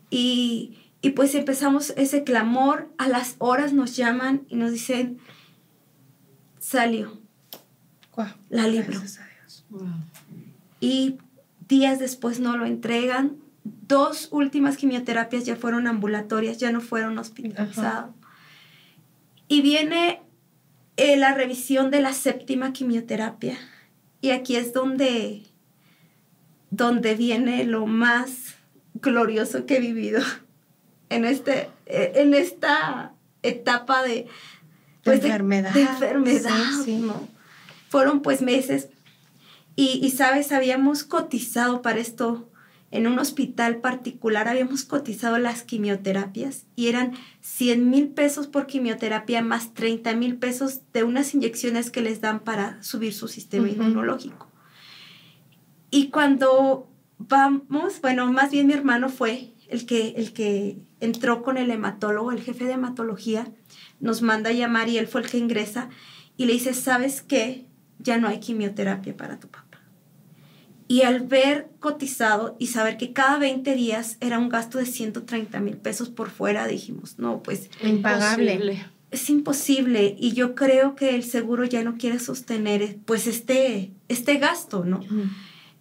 [0.09, 5.19] Y, y pues empezamos ese clamor, a las horas nos llaman y nos dicen,
[6.59, 7.17] salió,
[8.49, 8.99] la libro.
[10.85, 11.17] Y
[11.67, 13.37] días después no lo entregan.
[13.63, 18.11] Dos últimas quimioterapias ya fueron ambulatorias, ya no fueron hospitalizadas.
[19.47, 20.21] Y viene
[20.97, 23.57] eh, la revisión de la séptima quimioterapia.
[24.21, 25.41] Y aquí es donde,
[26.69, 28.53] donde viene lo más
[28.93, 30.21] glorioso que he vivido
[31.09, 34.27] en, este, eh, en esta etapa de,
[35.03, 35.73] pues, enfermedad.
[35.73, 37.27] De, enfermedad, ¿no?
[37.89, 38.89] Fueron pues meses
[39.75, 42.49] y, y, sabes, habíamos cotizado para esto
[42.91, 49.41] en un hospital particular, habíamos cotizado las quimioterapias y eran 100 mil pesos por quimioterapia
[49.41, 54.49] más 30 mil pesos de unas inyecciones que les dan para subir su sistema inmunológico.
[55.91, 61.57] Y cuando vamos, bueno, más bien mi hermano fue el que, el que entró con
[61.57, 63.47] el hematólogo, el jefe de hematología,
[63.99, 65.89] nos manda a llamar y él fue el que ingresa
[66.37, 67.65] y le dice, ¿sabes qué?
[67.99, 69.64] Ya no hay quimioterapia para tu papá.
[70.87, 75.59] Y al ver cotizado y saber que cada 20 días era un gasto de 130
[75.59, 77.69] mil pesos por fuera, dijimos, no, pues...
[77.83, 78.85] Impagable.
[79.11, 84.37] Es imposible y yo creo que el seguro ya no quiere sostener pues este, este
[84.37, 84.99] gasto, ¿no?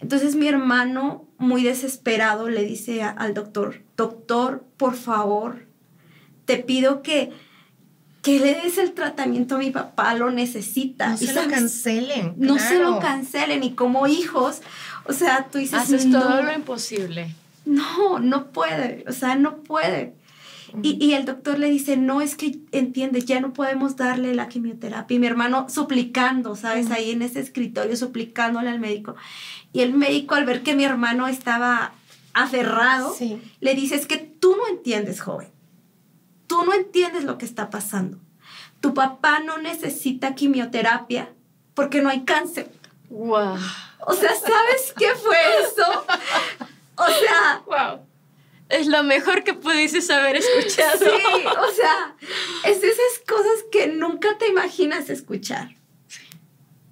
[0.01, 5.67] Entonces mi hermano, muy desesperado, le dice al doctor, doctor, por favor,
[6.45, 7.31] te pido que,
[8.23, 11.11] que le des el tratamiento a mi papá, lo necesita.
[11.11, 12.35] No se lo cancelen.
[12.37, 14.61] No se lo cancelen y como hijos,
[15.07, 15.79] o sea, tú dices...
[15.79, 17.35] Haces todo lo imposible.
[17.65, 20.15] No, no puede, o sea, no puede.
[20.83, 24.49] Y, y, el doctor le dice, no, es que entiendes, ya no podemos darle la
[24.49, 25.15] quimioterapia.
[25.15, 26.91] Y mi hermano suplicando, ¿sabes?
[26.91, 29.15] Ahí en ese escritorio, suplicándole al médico.
[29.73, 31.93] Y el médico, al ver que mi hermano estaba
[32.33, 33.15] aferrado,
[33.61, 35.49] le dice, es que tú no entiendes, joven.
[36.49, 38.19] Tú no entiendes lo que está pasando.
[38.81, 41.31] Tu papá no necesita quimioterapia
[41.75, 42.71] porque no hay cáncer.
[43.09, 43.57] Wow.
[44.07, 46.07] O sea, ¿sabes qué fue eso?
[46.97, 48.07] O sea, wow.
[48.69, 50.99] Es lo mejor que pudieses haber escuchado.
[50.99, 52.17] Sí, o sea,
[52.65, 55.77] es esas cosas que nunca te imaginas escuchar.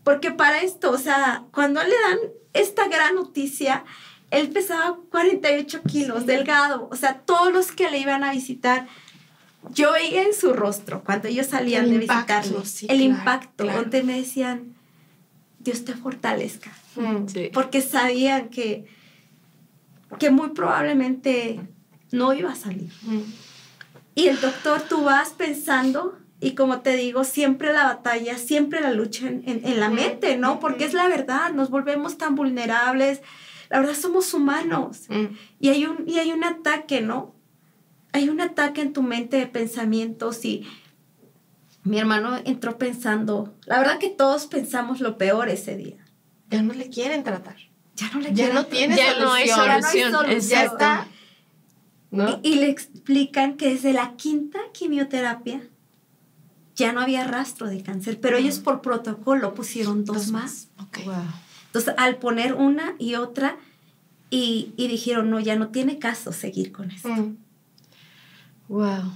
[0.04, 2.18] Porque para esto, o sea, cuando le dan
[2.52, 3.84] esta gran noticia,
[4.30, 8.88] él pesaba 48 kilos, delgado, o sea, todos los que le iban a visitar,
[9.70, 14.74] yo veía en su rostro, cuando ellos salían de visitarlo, el impacto, donde me decían,
[15.60, 18.86] Dios te fortalezca, mm, porque sabían que,
[20.18, 21.60] que muy probablemente
[22.10, 22.90] no iba a salir.
[23.02, 23.22] Mm.
[24.14, 28.92] Y el doctor, tú vas pensando y como te digo, siempre la batalla, siempre la
[28.92, 30.58] lucha en, la mente, ¿no?
[30.58, 33.22] Porque es la verdad, nos volvemos tan vulnerables.
[33.70, 35.06] La verdad, somos humanos.
[35.60, 37.36] Y, hay un, y hay un ataque, ¿no?
[38.12, 40.66] Hay un ataque en tu mente de pensamientos y
[41.84, 46.01] mi hermano entró pensando, la verdad que todos pensamos lo peor ese día.
[46.52, 47.56] Ya no le quieren tratar.
[47.96, 49.66] Ya no le ya quieren no tiene ya No hay solución.
[49.68, 50.64] Ya, no hay solución.
[50.64, 51.08] está.
[52.42, 55.62] Y, y le explican que desde la quinta quimioterapia
[56.76, 60.68] ya no había rastro de cáncer, pero ellos por protocolo pusieron dos, más.
[61.66, 63.56] Entonces, al poner una y otra,
[64.30, 67.08] y, dijeron, no, ya no tiene caso seguir con eso.
[68.68, 69.02] Wow.
[69.04, 69.12] Mm.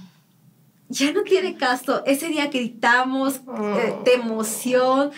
[0.89, 2.03] ya no tiene caso.
[2.05, 4.03] Ese día gritamos eh, Oh.
[4.05, 5.11] de emoción.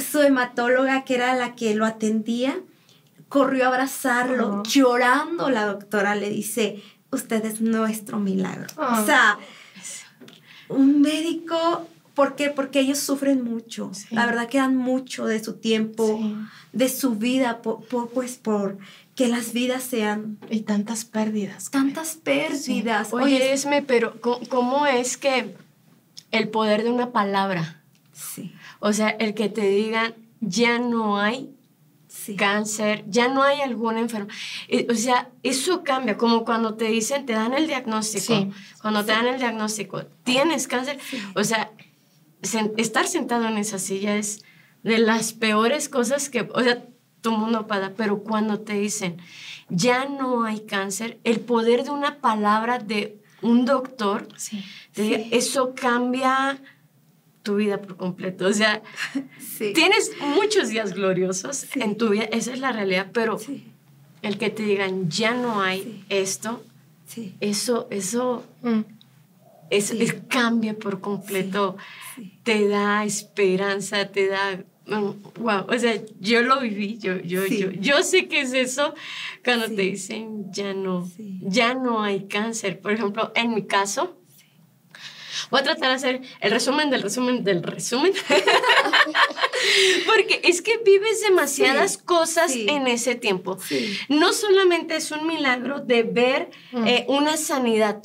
[0.00, 2.58] Su hematóloga, que era la que lo atendía,
[3.28, 4.62] corrió a abrazarlo, Oh.
[4.64, 5.50] llorando.
[5.50, 6.82] La doctora le dice,
[7.12, 8.66] usted es nuestro milagro.
[8.76, 9.00] Oh.
[9.00, 9.38] O sea,
[10.68, 12.50] un médico, ¿por qué?
[12.50, 13.90] Porque ellos sufren mucho.
[13.92, 14.06] Sí.
[14.14, 16.36] La verdad que dan mucho de su tiempo, Sí.
[16.72, 18.78] de su vida, por, por- pues por
[19.16, 21.70] que las vidas sean Y tantas pérdidas.
[21.70, 23.12] tantas pérdidas.
[23.12, 25.56] Oye, Esme, pero ¿cómo- ¿cómo es que
[26.30, 27.82] el poder de una palabra,
[28.12, 31.50] sí, o sea, el que te digan ya no hay
[32.08, 32.34] sí.
[32.34, 34.34] cáncer, ya no hay alguna enfermedad.
[34.68, 38.34] Eh, O sea, eso cambia, como cuando te dicen, te dan el diagnóstico.
[38.34, 38.50] Sí.
[38.82, 40.98] Cuando te dan el diagnóstico, tienes cáncer.
[41.34, 41.70] O sea,
[42.42, 44.42] sen- estar sentado en esa silla es
[44.82, 46.84] de las peores cosas que, o sea,
[47.20, 49.18] tu mundo para, pero cuando te dicen,
[49.68, 54.26] ya no hay cáncer, el poder de una palabra de un doctor,
[54.94, 56.58] te diga, eso cambia
[57.42, 58.46] tu vida por completo.
[58.46, 58.82] O sea,
[59.38, 59.72] Sí.
[59.74, 63.64] Tienes muchos días gloriosos en tu vida, esa es la realidad, pero Sí,
[64.22, 66.04] el que te digan ya no hay Sí.
[66.08, 66.62] esto,
[67.06, 68.80] sí, eso, eso, Mm.
[69.70, 69.98] es, Sí.
[70.02, 71.76] es- cambia por completo,
[72.16, 72.32] sí.
[72.42, 74.62] te da esperanza, te da,
[75.38, 77.58] wow, o sea, yo lo viví, yo, yo, Sí.
[77.60, 78.94] yo, yo sé que es eso
[79.44, 79.76] cuando Sí.
[79.76, 81.38] te dicen ya no, Sí.
[81.42, 82.80] ya no hay cáncer.
[82.80, 84.16] Por ejemplo, en mi caso,
[85.50, 88.12] Voy a tratar de hacer el resumen del resumen del resumen.
[90.06, 92.66] Porque es que vives demasiadas Sí, cosas sí.
[92.68, 93.58] en ese tiempo.
[93.60, 93.98] Sí.
[94.08, 96.86] No solamente es un milagro de ver Mm.
[96.86, 98.02] eh, una sanidad.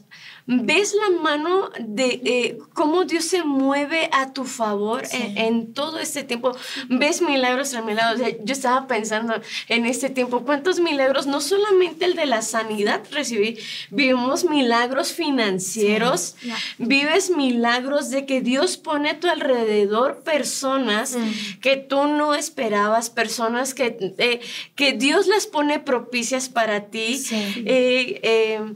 [0.47, 5.17] Ves la mano de eh, cómo Dios se mueve a tu favor Sí.
[5.17, 6.55] en, en todo este tiempo.
[6.87, 8.21] Ves milagros tras milagros.
[8.21, 9.33] O sea, yo estaba pensando
[9.69, 11.25] en este tiempo, ¿cuántos milagros?
[11.25, 13.57] No solamente el de la sanidad recibí,
[13.89, 16.35] vivimos milagros financieros,
[16.77, 21.59] vives milagros de que Dios pone a tu alrededor personas Mm.
[21.61, 24.41] que tú no esperabas, personas que, eh,
[24.75, 27.17] que Dios las pone propicias para ti.
[27.17, 27.63] Sí.
[27.65, 28.73] Eh,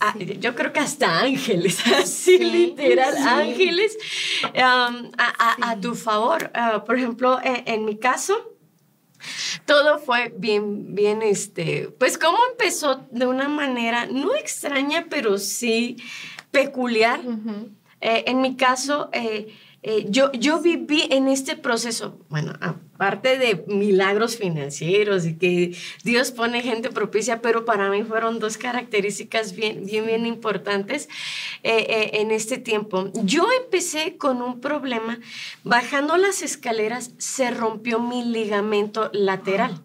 [0.00, 3.96] ah, Yo creo que hasta ángeles, así literal, ángeles
[4.54, 6.50] um, a, a- a tu favor.
[6.54, 8.34] Ah, por ejemplo, eh, en mi caso,
[9.64, 15.96] todo fue bien, bien, este, pues cómo empezó de una manera no extraña, pero sí
[16.50, 17.20] peculiar.
[18.00, 19.54] Eh, en mi caso, eh,
[19.86, 26.30] eh, yo, yo viví en este proceso, bueno, aparte de milagros financieros y que Dios
[26.30, 31.10] pone gente propicia, pero para mí fueron dos características bien, bien, bien importantes
[31.62, 33.10] eh, eh, en este tiempo.
[33.24, 35.18] Yo empecé con un problema,
[35.64, 39.82] bajando las escaleras se rompió mi ligamento lateral.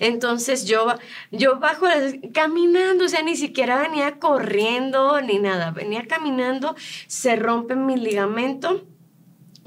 [0.00, 0.94] Entonces yo,
[1.30, 1.86] yo bajo
[2.34, 6.74] caminando, o sea, ni siquiera venía corriendo ni nada, venía caminando,
[7.06, 8.84] se rompe mi ligamento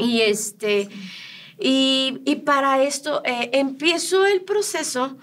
[0.01, 0.89] y este...
[1.63, 5.17] Y, y para esto eh, empiezo el proceso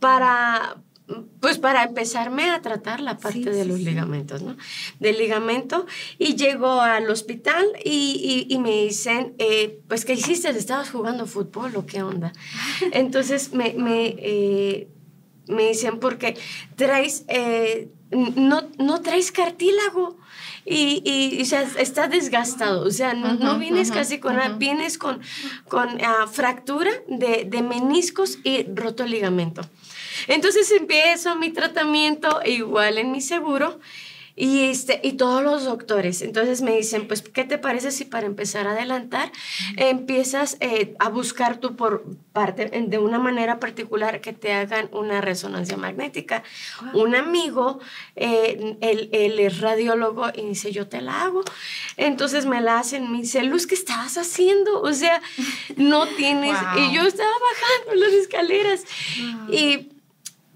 [0.00, 0.78] para,
[1.38, 3.84] pues para empezarme a tratar la parte Sí, de los sí.
[3.84, 4.56] ligamentos, ¿no?
[4.98, 5.86] Del ligamento.
[6.18, 10.48] Y llego al hospital y, y- y me dicen, eh, pues, ¿qué hiciste?
[10.50, 12.32] ¿Estabas jugando fútbol o qué onda?
[12.92, 14.88] Entonces me, me, eh,
[15.46, 16.36] me dicen, porque
[16.74, 20.16] traes, eh, no, no traes cartílago.
[20.66, 24.58] Y, y, sea, está desgastado, o sea, no, vienes casi con nada, ujú.
[24.58, 25.20] vienes con,
[25.68, 29.60] con ah, fractura de, de meniscos y roto ligamento.
[30.26, 33.78] Entonces empiezo mi tratamiento igual en mi seguro
[34.36, 36.22] y, este, y todos los doctores.
[36.22, 39.30] Entonces me dicen, pues, ¿qué te parece si para empezar a adelantar
[39.76, 45.20] empiezas eh, a buscar tú por parte, de una manera particular que te hagan una
[45.20, 46.42] resonancia magnética?
[46.94, 47.78] Un amigo,
[48.16, 51.42] eh, él, él es radiólogo y dice, yo te la hago.
[51.96, 54.80] Entonces me la hacen, me dice, Luz, ¿qué estabas haciendo?
[54.80, 55.22] O sea,
[55.76, 56.60] no tienes...
[56.60, 56.82] Wow.
[56.82, 58.84] Y yo estaba bajando las escaleras.
[59.50, 59.90] Y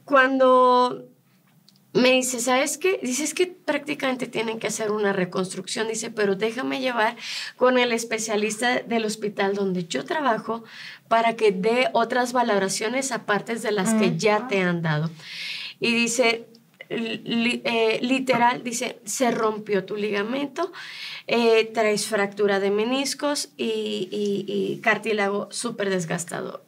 [0.05, 1.08] cuando
[2.01, 2.99] me dice, ¿sabes qué?
[3.03, 5.89] Dice, es que prácticamente tienen que hacer una reconstrucción.
[5.89, 7.17] Dice, pero déjame llevar
[7.57, 10.65] con el especialista del hospital donde yo trabajo
[11.09, 15.11] para que dé otras valoraciones aparte de las que ya te han dado.
[15.81, 16.47] Y dice,
[16.91, 20.73] li- eh, literal, dice, se rompió tu ligamento,
[21.27, 26.63] eh, traes fractura de meniscos y, y- y cartílago súper desgastado.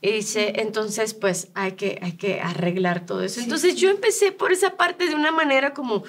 [0.00, 3.40] Y dice, entonces, pues hay que, hay que arreglar todo eso.
[3.40, 6.04] Entonces yo empecé por esa parte de una manera como,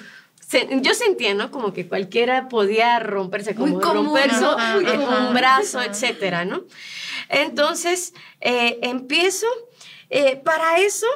[0.82, 1.50] yo sentía, ¿no?
[1.50, 4.80] Como que cualquiera podía romperse, como común, romperse ¿no?
[4.80, 6.64] Eh, un brazo, etcétera, ¿no?
[7.28, 9.46] Entonces, eh, empiezo
[10.10, 11.06] eh, para eso,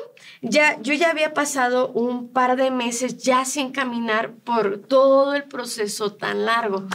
[0.42, 5.44] ya, yo ya había pasado un par de meses ya sin caminar por todo el
[5.44, 6.86] proceso tan largo.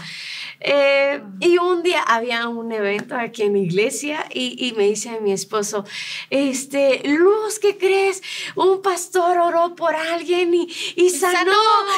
[0.60, 5.32] Eh, y un día había un evento aquí en la iglesia y, me dice mi
[5.32, 5.86] esposo,
[6.30, 8.24] este, Luz, ¿qué crees?
[8.56, 11.52] Un pastor oró por alguien y, y sanó,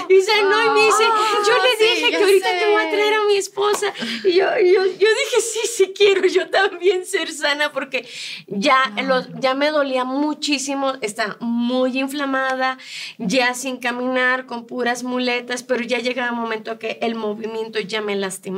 [0.10, 1.04] y sanó, y me dice,
[1.48, 3.94] yo le dije que ahorita te voy a traer a mi esposa.
[4.24, 8.08] Y yo, yo, yo dije, sí, sí quiero yo también ser sana porque
[8.48, 12.78] ya, los, ya me dolía muchísimo, está muy inflamada,
[13.18, 18.02] ya sin caminar, con puras muletas, pero ya llegaba un momento que el movimiento ya
[18.02, 18.49] me lastimaba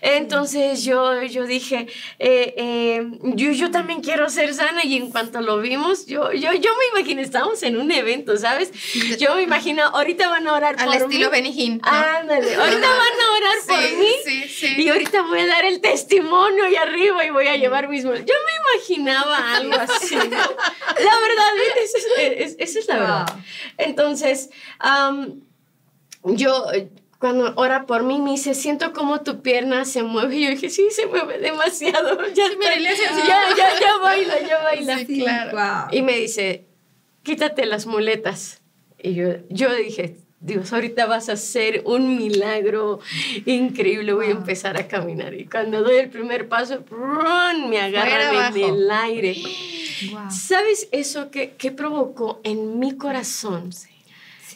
[0.00, 1.86] entonces yo, yo dije,
[2.18, 6.52] eh, eh, yo, yo también quiero ser sana y en cuanto lo vimos, yo, yo,
[6.52, 8.70] yo me imagino, estábamos en un evento, ¿sabes?
[9.18, 10.92] Yo me imagino, ahorita van a orar por mí.
[10.92, 11.80] Al estilo Benijín.
[11.82, 14.12] Ándale, ahorita van a orar por mí.
[14.24, 14.74] Sí, sí.
[14.78, 18.02] Y ahorita voy a dar el testimonio ahí arriba y voy a llevar mis...
[18.02, 21.50] Yo me imaginaba algo así, La verdad,
[21.82, 23.26] esa es, la verdad.
[23.78, 24.50] Entonces,
[26.24, 26.66] yo
[27.20, 30.36] cuando ora por mí, me dice, siento como tu pierna se mueve.
[30.36, 32.18] Y yo dije, sí, se mueve demasiado.
[32.34, 34.98] Ya, ya, ya, ya baila, ya baila.
[34.98, 35.88] Sí, claro.
[35.92, 36.64] Y me dice,
[37.22, 38.62] quítate las muletas.
[38.98, 43.00] Y yo, yo dije, Dios, ahorita vas a hacer un milagro
[43.44, 45.34] increíble, voy a empezar a caminar.
[45.34, 46.82] Y cuando doy el primer paso,
[47.68, 49.36] me agarran en el aire.
[50.30, 53.70] ¿Sabes eso que, que, provocó en mi corazón?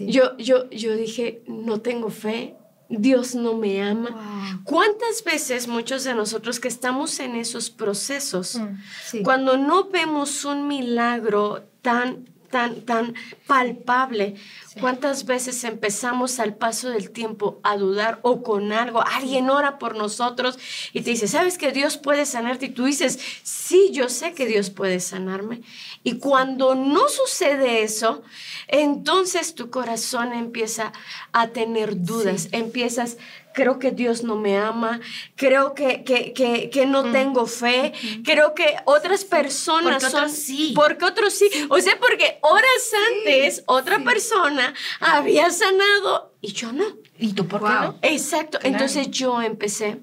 [0.01, 2.57] Yo, yo, yo dije, no tengo fe,
[2.89, 4.61] Dios no me ama.
[4.65, 10.69] ¿Cuántas veces muchos de nosotros que estamos en esos procesos, mm, cuando no vemos un
[10.69, 13.15] milagro tan tan, tan
[13.49, 14.37] palpable.
[14.81, 19.03] ¿Cuántas veces empezamos al paso del tiempo a dudar o con algo?
[19.03, 20.57] Alguien ora por nosotros
[20.93, 22.67] y te dice, ¿sabes que Dios puede sanarte?
[22.67, 25.63] Y tú dices, sí, yo sé que Dios puede sanarme.
[26.05, 28.23] Y cuando no sucede eso,
[28.69, 30.93] entonces tu corazón empieza
[31.33, 33.17] a tener dudas, empiezas
[33.55, 35.01] creo que Dios no me ama,
[35.37, 37.93] creo que, que, que, que no tengo fe,
[38.25, 40.25] creo que otras personas porque son...
[40.25, 40.73] Otros sí.
[40.75, 41.49] Porque otros sí.
[41.71, 46.85] O sea, porque horas antes otra persona había sanado y yo no.
[47.19, 47.99] ¿Y tú por qué no?
[48.03, 48.59] Exacto.
[48.63, 50.01] Entonces yo empecé.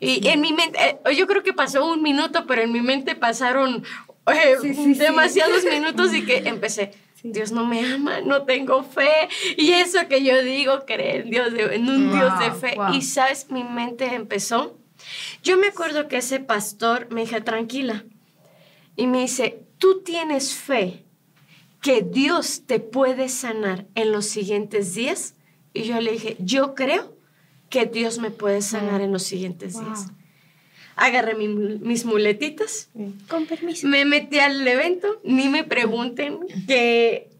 [0.00, 3.16] Y en mi mente, eh, yo creo que pasó un minuto, pero en mi mente
[3.16, 3.84] pasaron
[4.32, 4.56] eh,
[4.96, 9.28] demasiados minutos y que empecé Dios no me ama, no tengo fe.
[9.56, 12.76] Y eso que yo digo, creer en, Dios en un Dios de fe.
[12.92, 14.78] Y sabes, mi mente empezó.
[15.42, 18.04] Yo me acuerdo que ese pastor me dijo, tranquila.
[18.96, 21.04] Y me dice, tú tienes fe
[21.80, 25.34] que Dios te puede sanar en los siguientes días.
[25.72, 27.16] Y yo le dije, yo creo
[27.70, 30.10] que Dios me puede sanar en los siguientes días
[30.98, 32.88] agarré mis muletitas.
[33.28, 33.86] Con permiso.
[33.86, 37.30] Me metí al evento, ni me pregunten qué,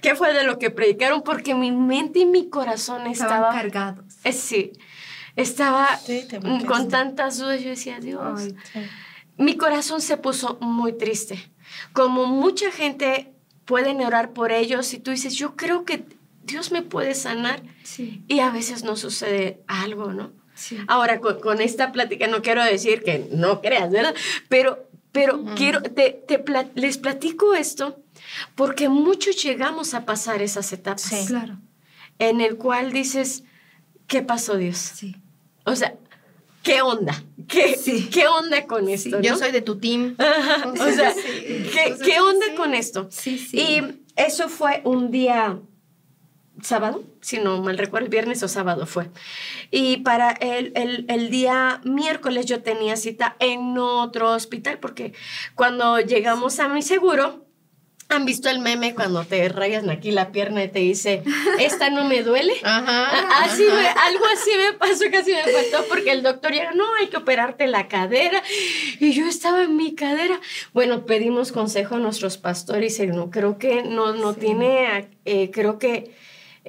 [0.00, 4.04] qué fue de lo que predicaron, porque mi mente y mi corazón estaban, cargados.
[4.24, 4.72] Eh, sí,
[5.36, 5.88] estaba
[6.66, 7.60] con tantas dudas.
[7.62, 8.48] Yo decía, Dios.
[9.36, 11.50] mi corazón se puso muy triste.
[11.92, 13.32] Como mucha gente
[13.64, 16.04] puede orar por ellos y tú dices, yo creo que
[16.44, 17.62] Dios me puede sanar.
[18.28, 20.32] Y a veces no sucede algo, ¿no?
[20.86, 24.14] Ahora, con, esta plática no quiero decir que no creas, ¿verdad?
[24.48, 26.24] Pero, pero quiero, te,
[26.74, 28.00] les platico esto
[28.54, 31.26] porque muchos llegamos a pasar esas etapas.
[31.26, 31.58] Claro.
[32.18, 33.44] En el cual dices,
[34.06, 34.78] ¿qué pasó Dios?
[34.78, 35.16] Sí.
[35.64, 35.94] O sea,
[36.62, 37.22] ¿qué onda?
[37.46, 39.20] ¿Qué, ¿qué onda con esto?
[39.20, 40.16] Yo soy de tu team.
[40.18, 43.08] o sea, ¿qué, ¿qué onda con esto?
[43.10, 43.58] Sí, sí.
[43.58, 45.60] Y eso fue un día
[46.62, 49.10] sábado, si no mal recuerdo, el viernes o sábado fue.
[49.70, 50.72] Y para el,
[51.08, 55.12] el, día miércoles yo tenía cita en otro hospital porque
[55.54, 57.48] cuando llegamos a mi seguro,
[58.10, 61.22] ¿Han visto el meme cuando te rayas aquí la pierna y te dice,
[61.58, 62.54] esta no me duele?
[62.64, 67.08] Ajá, así algo así me pasó, casi me faltó porque el doctor ya no, hay
[67.08, 68.42] que operarte la cadera.
[68.98, 70.40] Y yo estaba en mi cadera.
[70.72, 75.78] Bueno, pedimos consejo a nuestros pastores y no, creo que no, no tiene, eh, creo
[75.78, 76.10] que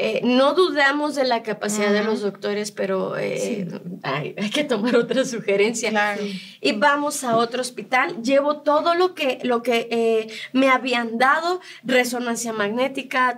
[0.01, 3.67] eh, no dudamos de la capacidad de los doctores, pero eh,
[4.03, 6.17] hay, que tomar otra sugerencia.
[6.61, 8.23] Y vamos a otro hospital.
[8.23, 13.35] Llevo todo lo que, lo que eh, me habían dado, resonancia magnética,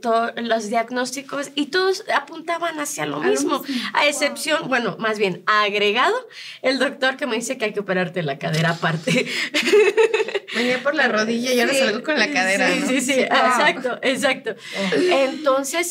[0.00, 6.14] todos los diagnósticos, y todos apuntaban hacia lo mismo, a excepción, bueno, más bien agregado,
[6.62, 9.26] el doctor que me dice que hay que operarte la cadera aparte.
[10.54, 12.68] Venía por la rodilla y ahora salgo con la cadera.
[12.68, 14.54] Sí, sí, sí, exacto, exacto.
[14.54, 14.94] Oh.
[15.12, 15.87] Entonces,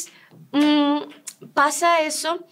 [0.51, 0.99] Mm,
[1.53, 2.45] pasa eso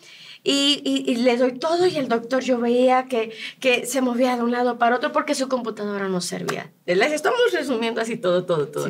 [0.47, 4.43] y, y, le doy todo y el doctor yo veía que, que se movía de
[4.43, 6.71] un lado para otro porque su computadora no servía.
[6.85, 8.87] Les estamos resumiendo así todo, todo, todo.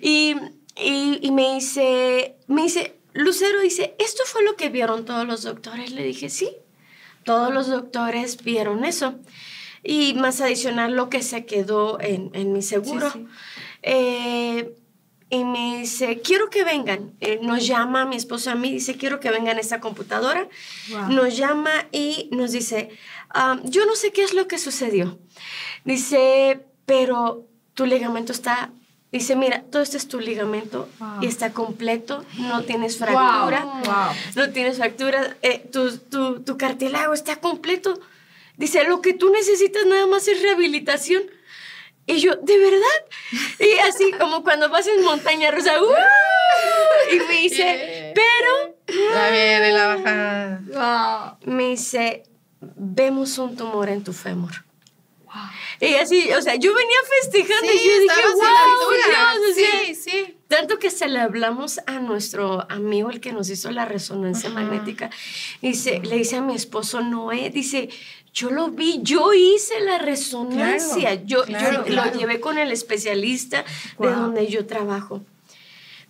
[0.00, 0.36] Y,
[0.74, 5.90] y, me dice, me dice, Lucero dice, ¿esto fue lo que vieron todos los doctores?
[5.90, 6.56] Le dije, sí,
[7.24, 9.16] todos los doctores vieron eso.
[9.82, 13.12] Y más adicional lo que se quedó en, en mi seguro.
[13.82, 14.74] Eh,
[15.28, 17.12] y me dice, quiero que vengan.
[17.20, 20.48] Eh, nos llama mi esposo a mí, dice, quiero que vengan a esta computadora.
[21.08, 22.90] Nos llama y nos dice,
[23.30, 25.18] ah, yo no sé qué es lo que sucedió.
[25.84, 28.70] Dice, pero tu ligamento está...
[29.12, 30.88] Dice, mira, todo este es tu ligamento
[31.22, 33.64] y está completo, no tienes fractura,
[34.34, 37.98] no tienes fractura, eh, tu, tu, tu cartílago está completo.
[38.58, 41.22] Dice, lo que tú necesitas nada más es rehabilitación.
[42.06, 43.58] Y yo, ¿de verdad?
[43.58, 47.14] Y así como cuando vas en montaña rusa, ¡uh!
[47.14, 48.76] y me dice, pero...
[49.12, 51.38] La viene la bajada.
[51.44, 52.22] Me dice,
[52.60, 54.66] vemos un tumor en tu fémur.
[55.80, 60.38] Y así, o sea, yo venía festejando y yo dije, wow, Dios, sí, sí.
[60.48, 65.10] Tanto que se le hablamos a nuestro amigo, el que nos hizo la resonancia magnética,
[65.60, 67.90] dice, le dice a mi esposo Noé, dice,
[68.36, 73.64] yo lo vi, yo hice la resonancia, yo, lo llevé con el especialista
[73.98, 75.22] de donde yo trabajo.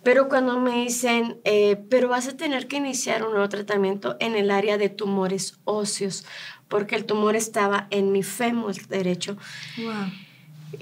[0.03, 4.35] Pero cuando me dicen, eh, pero vas a tener que iniciar un nuevo tratamiento en
[4.35, 6.25] el área de tumores óseos,
[6.67, 9.37] porque el tumor estaba en mi fémur derecho.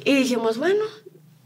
[0.03, 0.83] Y dijimos, bueno,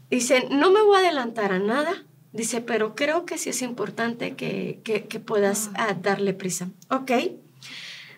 [0.08, 2.06] dice, no me voy a adelantar a nada.
[2.32, 6.70] Dice, pero creo que sí es importante que, puedas ah, darle prisa.
[6.88, 7.12] Ok.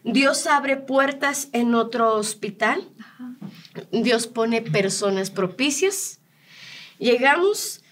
[0.05, 2.89] Dios abre puertas en otro hospital.
[3.91, 6.21] Dios pone personas propicias.
[6.99, 7.83] Llegamos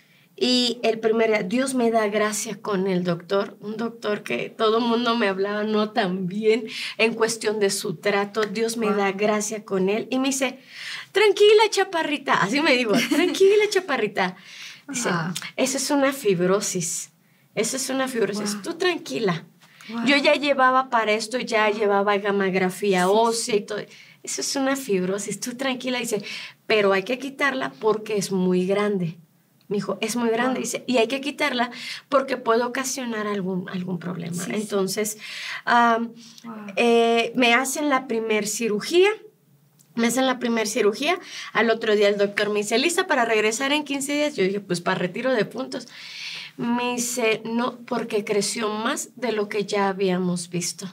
[0.42, 4.78] y el primer día, Dios me da gracia con el doctor, un doctor que todo
[4.78, 8.44] el mundo me hablaba no tan bien en cuestión de su trato.
[8.44, 10.58] Dios me da gracia con él y me dice,
[11.12, 14.36] tranquila chaparrita, así me digo, tranquila chaparrita.
[14.88, 15.10] Dice,
[15.56, 17.10] esa es una fibrosis,
[17.54, 19.44] esa es una fibrosis, tú tranquila.
[20.06, 23.78] Yo ya llevaba para esto, ya llevaba gamografía ósea y todo.
[24.22, 25.40] Eso es una fibrosis.
[25.40, 26.22] Tú tranquila, dice,
[26.66, 29.18] pero hay que quitarla porque es muy grande.
[29.68, 31.70] Me dijo, es muy grande, dice, y hay que quitarla
[32.08, 34.44] porque puede ocasionar algún, algún problema.
[34.50, 35.16] Entonces,
[36.74, 39.10] eh, me hacen la primer cirugía.
[39.94, 41.20] Me hacen la primer cirugía.
[41.52, 44.34] Al otro día el doctor me dice, ¿lista para regresar en 15 días?
[44.34, 45.86] Yo dije, pues para retiro de puntos.
[46.60, 50.86] Me dice, no, porque creció más de lo que ya habíamos visto.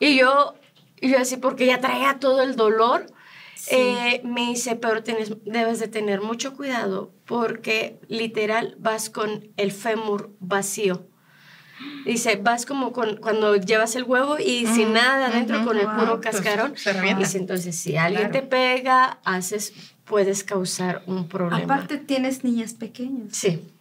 [0.00, 0.54] Y yo,
[1.00, 3.06] yo así, porque ya traía todo el dolor,
[3.70, 9.70] eh, me dice, pero tienes, debes de tener mucho cuidado porque literal vas con el
[9.70, 11.06] fémur vacío.
[12.04, 16.20] Dice, vas como con, cuando llevas el huevo y sin nada adentro, con el puro
[16.20, 16.74] pues, cascarón.
[17.18, 19.72] dice, entonces, si alguien te pega, haces,
[20.04, 21.62] puedes causar un problema.
[21.62, 23.36] Aparte, tienes niñas pequeñas.
[23.36, 23.71] Sí.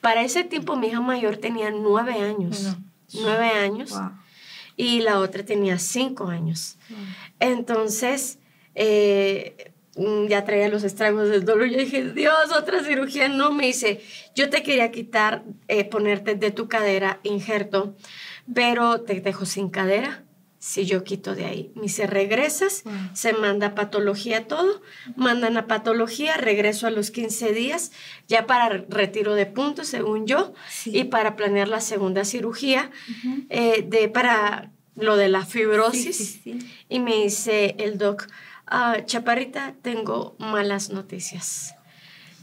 [0.00, 2.76] Para ese tiempo mi hija mayor tenía nueve años.
[3.14, 3.94] Nueve años.
[4.76, 6.78] Y la otra tenía cinco años.
[7.40, 8.38] Entonces,
[8.74, 9.72] eh,
[10.28, 11.68] ya traía los estragos del dolor.
[11.68, 13.28] Yo dije, Dios, otra cirugía.
[13.28, 14.00] No, me dice,
[14.34, 17.96] yo te quería quitar, eh, ponerte de tu cadera injerto,
[18.52, 20.22] pero te dejo sin cadera
[20.58, 21.72] si yo quito de ahí.
[21.74, 22.82] Me dice, regresas,
[23.12, 24.82] se manda patología todo,
[25.16, 27.92] mandan a patología, regreso a los 15 días,
[28.26, 30.52] ya para retiro de puntos, según yo,
[30.84, 32.90] y para planear la segunda cirugía,
[33.50, 36.40] eh, de, para lo de la fibrosis.
[36.88, 38.26] y me dice el doc,
[38.66, 41.74] ah, Chaparrita, tengo malas noticias.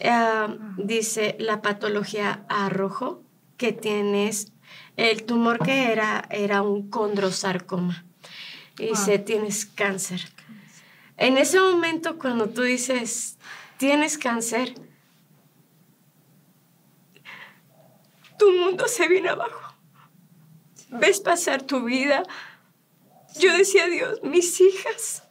[0.03, 0.75] Ah, ah.
[0.77, 3.23] dice, la patología arrojo
[3.57, 4.51] que tienes
[4.97, 8.04] el tumor que era era un condrosarcoma.
[8.77, 10.21] Y dice, tienes cáncer.
[11.17, 13.37] En ese momento cuando tú dices,
[13.77, 14.75] tienes cáncer,
[18.37, 19.75] tu mundo se viene abajo.
[20.89, 22.23] Ves pasar tu vida.
[23.39, 25.23] Yo decía, Dios, mis hijas,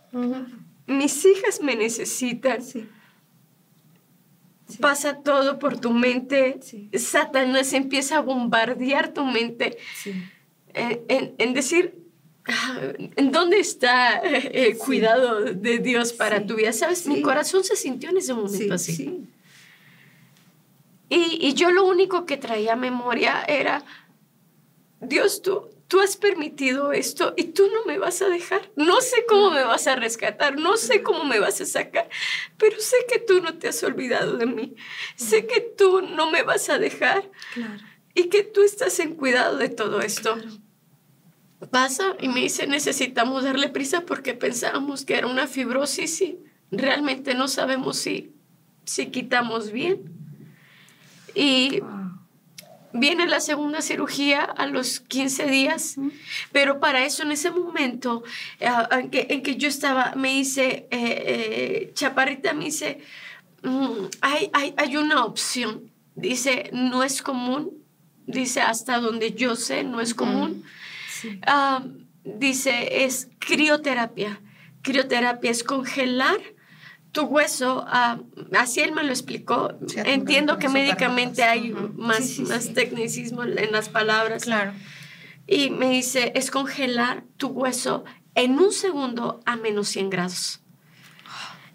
[0.87, 2.61] mis hijas me necesitan.
[4.81, 6.61] Pasa todo por tu mente.
[6.99, 9.77] Satanás empieza a bombardear tu mente
[10.75, 12.04] en, decir, ah, ¿en
[13.17, 16.73] dónde está el cuidado de Dios para tu vida?
[16.73, 17.07] ¿Sabes?
[17.07, 19.27] Mi corazón se sintió en ese momento así.
[21.09, 23.85] Y, y yo lo único que traía a memoria era,
[25.01, 28.71] Dios, tú, tú has permitido esto y tú no me vas a dejar.
[28.77, 32.09] No sé cómo me vas a rescatar, no sé cómo me vas a sacar,
[32.59, 34.75] pero sé que tú no te has olvidado de mí.
[35.17, 37.31] Sé que tú no me vas a dejar
[38.15, 40.37] y que tú estás en cuidado de todo esto.
[41.71, 46.39] Pasa y me dice, necesitamos darle prisa porque pensábamos que era una fibrosis y
[46.71, 48.33] realmente no sabemos si,
[48.85, 50.03] si quitamos bien.
[51.35, 51.81] Y
[52.95, 55.97] viene la segunda cirugía a los 15 días,
[56.53, 58.23] pero para eso en ese momento
[58.61, 63.01] eh, en, que, en, que, yo estaba, me dice, eh, eh, Chaparrita me dice,
[63.63, 65.91] mm, hay, hay, hay una opción.
[66.15, 67.73] Dice, no es común,
[68.27, 70.65] dice, hasta donde yo sé, no es común.
[71.47, 71.85] Ah,
[72.25, 74.41] dice, es crioterapia.
[74.83, 76.39] Crioterapia es congelar
[77.15, 79.73] tu hueso, uh, así él me lo explicó.
[80.05, 84.45] Entiendo que médicamente hay más, más tecnicismo en las palabras.
[84.45, 84.73] Claro.
[85.47, 88.05] Y me dice, es congelar tu hueso
[88.35, 90.61] en un segundo a menos 100 grados.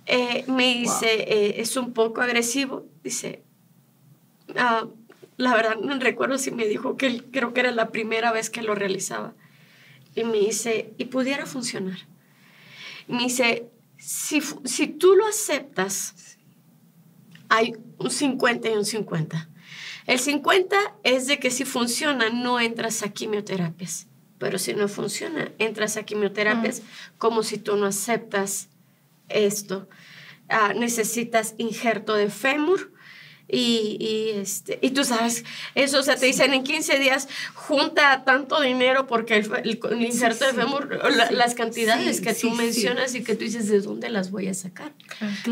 [0.05, 2.85] Eh, me dice, eh, es un poco agresivo.
[3.03, 3.43] Dice,
[4.49, 4.87] uh,
[5.37, 8.49] la verdad no recuerdo si me dijo que él, creo que era la primera vez
[8.49, 9.35] que lo realizaba.
[10.15, 11.99] Y me dice, y pudiera funcionar.
[13.07, 16.37] Me dice, si, si tú lo aceptas,
[17.49, 19.49] hay un 50 y un 50.
[20.05, 24.07] El 50 es de que si funciona, no entras a quimioterapias.
[24.39, 26.81] Pero si no funciona, entras a quimioterapias
[27.17, 28.69] como si tú no aceptas
[29.27, 29.89] esto.
[30.47, 32.91] Ah, necesitas injerto de fémur,
[33.51, 35.43] y, y, este, y tú sabes,
[35.73, 40.45] eso, o sea, te dicen en 15 días junta tanto dinero porque el, el, inserto
[40.45, 40.99] de fémur,
[41.31, 44.93] las cantidades que tú mencionas y que tú dices, ¿de dónde las voy a sacar?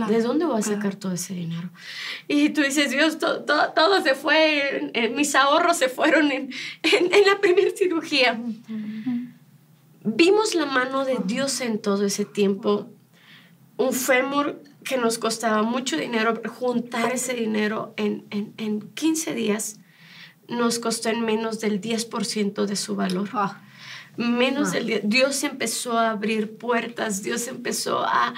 [0.09, 1.69] ¿De dónde voy a sacar todo ese dinero?
[2.27, 7.25] Y tú dices, Dios, todo, todo, se fue, mis ahorros se fueron en, en, en
[7.25, 8.39] la primera cirugía.
[10.03, 12.89] Vimos la mano de Dios en todo ese tiempo.
[13.75, 19.79] Un fémur que nos costaba mucho dinero, juntar ese dinero en, en, en 15 días
[20.47, 23.29] nos costó en menos del 10% de su valor.
[23.33, 23.61] Ah.
[24.15, 24.79] Menos ah.
[24.79, 28.33] del Dios empezó a abrir puertas, Dios empezó a,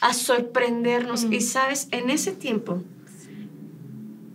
[0.00, 1.24] a sorprendernos.
[1.24, 1.40] Y mm.
[1.40, 2.82] sabes, en ese tiempo,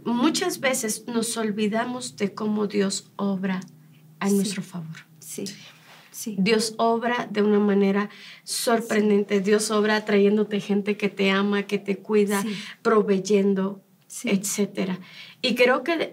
[0.03, 3.61] muchas veces nos olvidamos de cómo Dios obra
[4.19, 5.05] a nuestro favor.
[5.19, 5.45] Sí.
[6.37, 8.09] Dios obra de una manera
[8.43, 9.41] sorprendente.
[9.41, 12.43] Dios obra trayéndote gente que te ama, que te cuida,
[12.81, 13.81] proveyendo,
[14.23, 14.99] etcétera.
[15.41, 16.11] Y creo que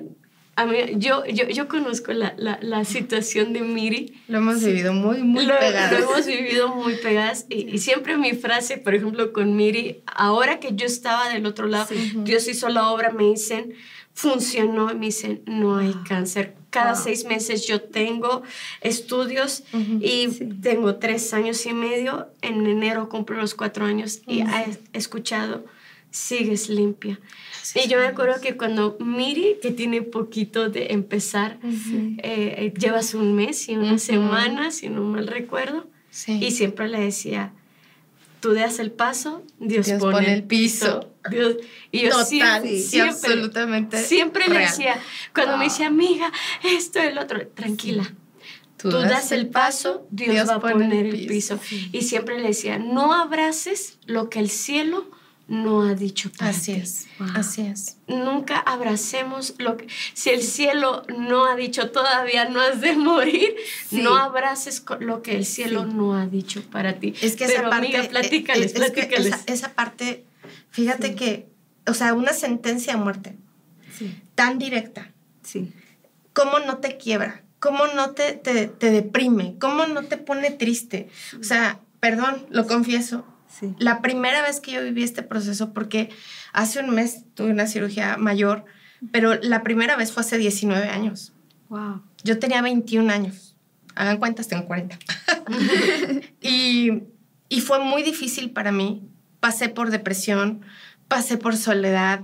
[0.57, 4.19] a mí, yo, yo, yo conozco la, la, la, situación de Miri.
[4.27, 5.93] Lo hemos vivido muy, muy lo, pegadas.
[5.93, 7.45] Lo hemos vivido muy pegadas.
[7.51, 11.67] Y, y, siempre mi frase, por ejemplo, con Miri, ahora que yo estaba del otro
[11.67, 11.89] lado,
[12.25, 13.75] Dios hizo la obra, me dicen,
[14.17, 16.55] funcionó, me dicen, no hay cáncer.
[16.71, 18.43] Cada seis meses yo tengo
[18.81, 19.63] estudios
[20.01, 20.29] y
[20.63, 22.29] tengo tres años y medio.
[22.41, 25.67] En enero cumplo los cuatro años y he escuchado,
[26.11, 27.21] sigues limpia.
[27.75, 33.13] y yo me acuerdo que cuando Miri, que tiene poquito de empezar, eh, eh, llevas
[33.13, 35.87] un mes y una semana, si no mal recuerdo,
[36.27, 37.53] y siempre le decía,
[38.41, 41.13] tú das el paso, Dios, pone, el piso.
[41.31, 41.57] Dios,
[41.91, 45.01] y yo siempre, siempre, absolutamente siempre le decía,
[45.35, 48.13] cuando me decía, amiga, esto, el otro, tranquila.
[48.77, 51.59] Tú, das, el paso, Dios, va a poner el piso.
[51.93, 55.11] Y siempre le decía, no abraces lo que el cielo
[55.49, 57.99] no ha dicho para así es así es.
[58.09, 63.55] Nunca abracemos lo que si el cielo no ha dicho todavía no has de morir
[63.93, 67.15] no abraces lo que el cielo no ha dicho para ti.
[67.23, 69.27] Es que Pero, esa parte amiga, platícales, es, platícales.
[69.27, 70.25] esa, esa, parte
[70.77, 71.49] fíjate que
[71.87, 73.37] o sea una sentencia de muerte
[74.35, 75.13] tan directa
[75.43, 75.73] sí
[76.33, 81.09] cómo no te quiebra cómo no te, te, te deprime cómo no te pone triste
[81.41, 83.25] o sea perdón lo confieso
[83.79, 86.11] la primera vez que yo viví este proceso, porque
[86.53, 88.65] hace un mes tuve una cirugía mayor,
[89.13, 91.33] pero la primera vez fue hace 19 años.
[91.69, 92.03] Wow.
[92.23, 93.57] Yo tenía 21 años.
[93.95, 94.99] Hagan cuentas, tengo 40.
[96.41, 97.05] y,
[97.49, 99.09] y fue muy difícil para mí.
[99.41, 100.63] Pasé por depresión,
[101.09, 102.21] pasé por soledad.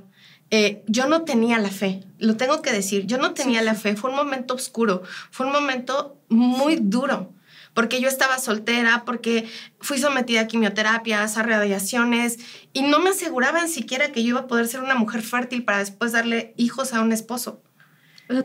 [0.51, 3.97] Eh, yo no tenía la fe, lo tengo que decir, yo no tenía la fe,
[3.97, 7.33] fue un momento oscuro, fue un momento muy duro
[7.75, 9.49] porque yo estaba soltera, porque
[9.81, 12.39] fui sometida a quimioterapias, a radiaciones,
[12.73, 15.79] y no me aseguraban siquiera que yo iba a poder ser una mujer fértil para
[15.79, 17.63] después darle hijos a un esposo.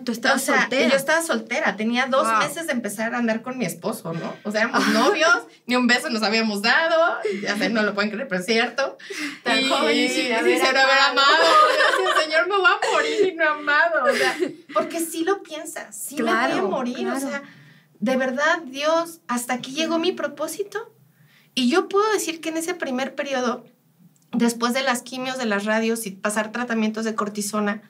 [0.04, 0.90] Tú estabas o sea, soltera.
[0.90, 2.40] Yo estaba soltera, tenía dos wow.
[2.40, 4.36] meses de empezar a andar con mi esposo, ¿no?
[4.44, 5.36] O sea, éramos novios,
[5.66, 8.98] ni un beso nos habíamos dado, ya sé, no lo pueden creer, pero es cierto.
[9.44, 11.44] Tan y, joven y sin haber, sin haber amado.
[12.18, 14.12] el Señor me va a morir y no amado.
[14.12, 14.38] O sea,
[14.74, 17.18] porque sí lo piensas, sí claro, me voy a morir, claro.
[17.18, 17.44] o sea
[18.00, 20.94] de verdad, Dios, hasta aquí llegó mi propósito.
[21.56, 23.66] Y yo puedo decir que en ese primer periodo,
[24.32, 27.90] después de las quimios, de las radios y pasar tratamientos de cortisona,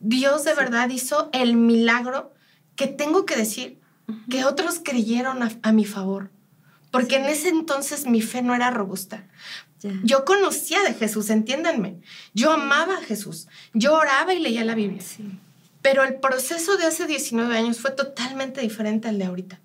[0.00, 0.56] Dios de sí.
[0.56, 2.32] verdad hizo el milagro
[2.76, 3.78] que tengo que decir.
[4.30, 6.30] que otros creyeron a, a mi favor.
[6.90, 9.26] Porque en ese entonces mi fe no era robusta.
[10.02, 12.00] Yo conocía de Jesús, entiéndanme.
[12.34, 13.46] Yo amaba a Jesús.
[13.74, 15.00] Yo oraba y leía la Biblia.
[15.02, 15.38] Sí.
[15.82, 19.60] Pero el proceso de hace 19 años fue totalmente diferente al de ahorita.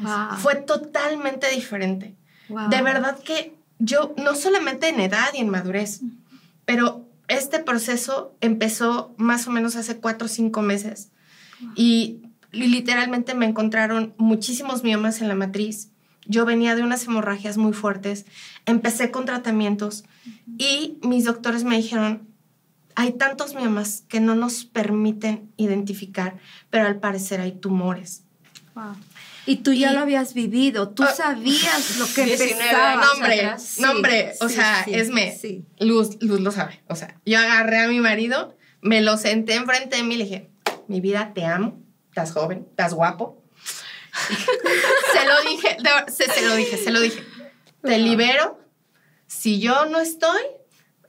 [0.00, 0.38] Wow.
[0.38, 2.14] Fue totalmente diferente.
[2.48, 2.68] Wow.
[2.68, 6.00] De verdad que yo, no solamente en edad y en madurez,
[6.64, 11.10] pero este proceso empezó más o menos hace cuatro o cinco meses.
[11.74, 12.20] Y
[12.52, 15.90] li- literalmente me encontraron muchísimos miomas en la matriz.
[16.26, 18.26] Yo venía de unas hemorragias muy fuertes.
[18.66, 20.04] Empecé con tratamientos
[20.58, 22.28] y mis doctores me dijeron,
[22.96, 26.38] hay tantos miomas que no nos permiten identificar,
[26.70, 28.22] pero al parecer hay tumores.
[28.74, 28.94] Wow.
[29.46, 32.92] Y tú ya Y- lo habías vivido, tú Ah, sabías lo que 19 empezaba.
[32.92, 35.38] años Nombre, o sea, sí, Esme.
[35.78, 36.82] Luz, Luz lo sabe.
[36.88, 40.24] O sea, yo agarré a mi marido, me lo senté enfrente de mí y le
[40.24, 40.50] dije,
[40.88, 43.42] mi vida, te amo, estás joven, estás guapo.
[45.12, 47.22] se lo dije, de se, se lo dije, se lo dije.
[47.82, 48.60] Te libero.
[49.26, 50.40] Si yo no estoy,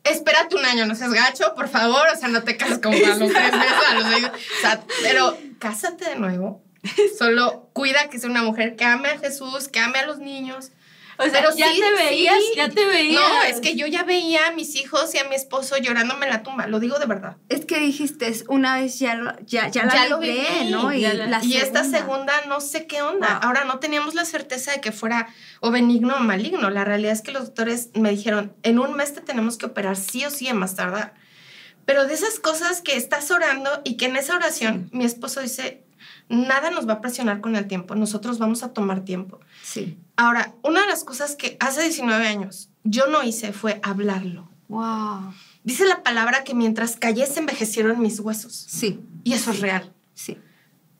[0.04, 2.02] espérate un año, no seas gacho, por favor.
[2.14, 4.84] O sea, no te cases como a los tres meses, a los seis- O sea,
[5.04, 6.64] pero cásate de nuevo.
[7.20, 10.72] Solo cuida que sea una mujer que ame a Jesús, que ame a los niños.
[11.18, 12.58] O sea, Pero ya sí, te veías, sí.
[12.58, 13.22] ya te veías.
[13.22, 16.34] No, es que yo ya veía a mis hijos y a mi esposo llorándome en
[16.34, 17.38] la tumba, lo digo de verdad.
[17.48, 20.38] Es que dijiste, es una vez ya, lo- ya, ya la Ya lo viví,
[20.72, 20.92] ¿no?
[20.92, 23.30] Y, ya la- la y esta segunda no sé qué onda.
[23.36, 23.40] Wow.
[23.44, 25.30] Ahora no teníamos la certeza de que fuera
[25.62, 26.70] o benigno o maligno.
[26.70, 29.96] La realidad es que los doctores me dijeron, en un mes te tenemos que operar
[29.96, 31.14] sí o sí a más tardar.
[31.86, 35.85] Pero de esas cosas que estás orando y que en esa oración mi esposo dice,
[36.30, 39.40] nada nos va a presionar con el tiempo, nosotros vamos a tomar tiempo.
[39.64, 39.98] Sí.
[40.16, 44.50] Ahora, una de las cosas que hace 19 años yo no hice fue hablarlo.
[44.68, 45.34] Wow.
[45.64, 48.54] Dice la palabra que mientras callé se envejecieron mis huesos.
[48.54, 49.92] Sí, Y eso es real.
[50.14, 50.38] sí.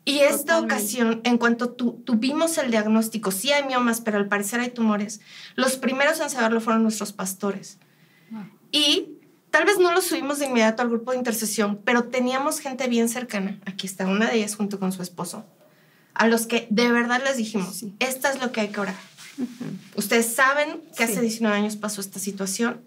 [0.08, 0.74] Y esta Totalmente.
[0.74, 5.20] ocasión, en cuanto tu- tuvimos el diagnóstico, sí hay miomas, pero al parecer hay tumores,
[5.56, 7.78] los primeros en saberlo fueron nuestros pastores.
[8.30, 8.44] Wow.
[8.70, 9.15] Y
[9.50, 13.08] tal vez no los subimos de inmediato al grupo de intercesión, pero teníamos gente bien
[13.08, 13.58] cercana.
[13.66, 15.44] Aquí está una de ellas junto con su esposo,
[16.14, 17.94] a los que de verdad les dijimos, Sí.
[17.98, 18.96] esta es lo que hay que orar.
[19.96, 21.12] Ustedes saben que Sí.
[21.12, 22.80] hace 19 años pasó esta situación.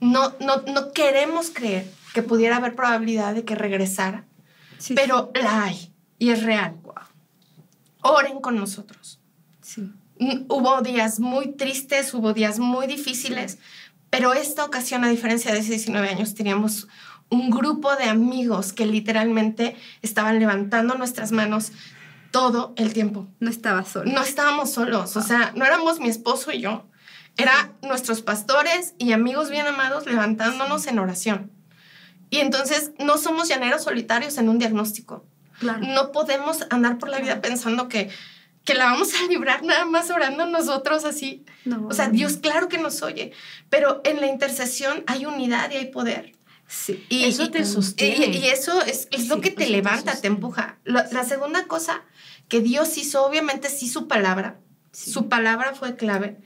[0.00, 4.24] No, no, no queremos creer que pudiera haber probabilidad de que regresara,
[4.78, 6.76] Sí, pero la hay y es real.
[8.02, 9.20] Oren con nosotros.
[9.62, 9.92] sí.
[10.48, 13.58] Hubo días muy tristes, hubo días muy difíciles,
[14.10, 16.88] pero esta ocasión, a diferencia de hace 19 años, teníamos
[17.30, 21.72] un grupo de amigos que literalmente estaban levantando nuestras manos
[22.30, 23.26] todo el tiempo.
[23.40, 24.10] No estaba solo.
[24.10, 26.86] No estábamos solos, o sea, no éramos mi esposo y yo.
[27.36, 31.52] Era nuestros pastores y amigos bien amados levantándonos en oración.
[32.30, 35.24] Y entonces no somos llaneros solitarios en un diagnóstico.
[35.60, 35.80] Claro.
[35.80, 38.10] No podemos andar por la vida pensando que,
[38.68, 41.44] que la vamos a librar nada más orando nosotros así.
[41.64, 41.86] No.
[41.88, 43.32] O sea, Dios claro que nos oye,
[43.70, 46.32] pero en la intercesión hay unidad y hay poder.
[46.66, 47.02] Sí.
[47.08, 48.26] Y, Eso y- te y- sostiene.
[48.36, 50.36] Y, eso es, es lo Sí, que te te levanta, te sostiene.
[50.36, 50.78] empuja.
[50.84, 52.02] La, la segunda cosa
[52.48, 54.58] que Dios hizo, obviamente sí su palabra.
[54.92, 55.10] Sí.
[55.12, 56.36] Su palabra fue clave,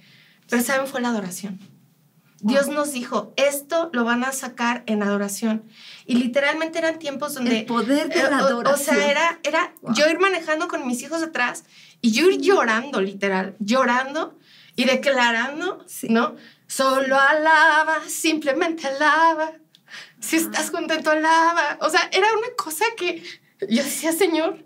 [0.49, 0.87] pero ¿saben?
[0.87, 1.59] Fue la adoración.
[2.45, 5.63] Dios nos dijo, esto lo van a sacar en adoración.
[6.07, 7.61] Y literalmente eran tiempos donde...
[7.61, 8.97] El poder de eh, la o- adoración.
[8.97, 9.95] O, sea, era, era Wow.
[9.95, 11.63] yo ir manejando con mis hijos atrás
[12.03, 14.39] y yo ir llorando, literal, llorando
[14.77, 16.09] y declarando, Sí.
[16.11, 16.37] ¿no?
[16.67, 19.53] Solo alaba, simplemente alaba.
[20.21, 21.79] Si estás contento, alaba.
[21.81, 23.23] O sea, era una cosa que
[23.69, 24.59] yo decía, Señor,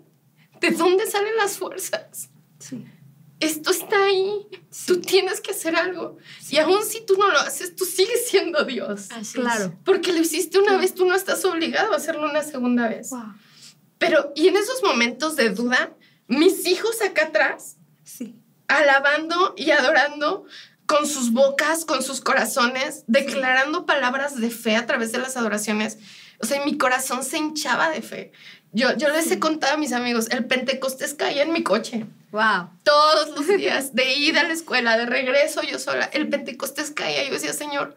[0.59, 2.29] ¿de dónde salen las fuerzas?
[2.59, 2.85] Sí.
[3.39, 4.47] Esto está ahí.
[4.87, 6.17] Tú tienes que hacer algo.
[6.49, 9.11] Y aún si tú no lo haces, tú sigues siendo Dios.
[9.11, 9.33] Así es.
[9.33, 9.77] Claro.
[9.83, 13.11] Porque lo hiciste una vez, tú no estás obligado a hacerlo una segunda vez.
[13.11, 13.33] Wow.
[13.99, 15.95] Pero, y en esos momentos de duda,
[16.27, 18.35] mis hijos acá atrás, Sí.
[18.67, 20.45] alabando y adorando
[20.85, 25.97] con sus bocas, con sus corazones, declarando palabras de fe a través de las adoraciones.
[26.39, 28.31] O sea, mi corazón se hinchaba de fe.
[28.71, 32.05] Yo, yo les he contado a mis amigos, el Pentecostés caía en mi coche.
[32.31, 32.69] Wow.
[32.83, 37.23] Todos los días, de ida a la escuela, de regreso yo sola, el Pentecostés caía.
[37.25, 37.95] Yo decía, Señor,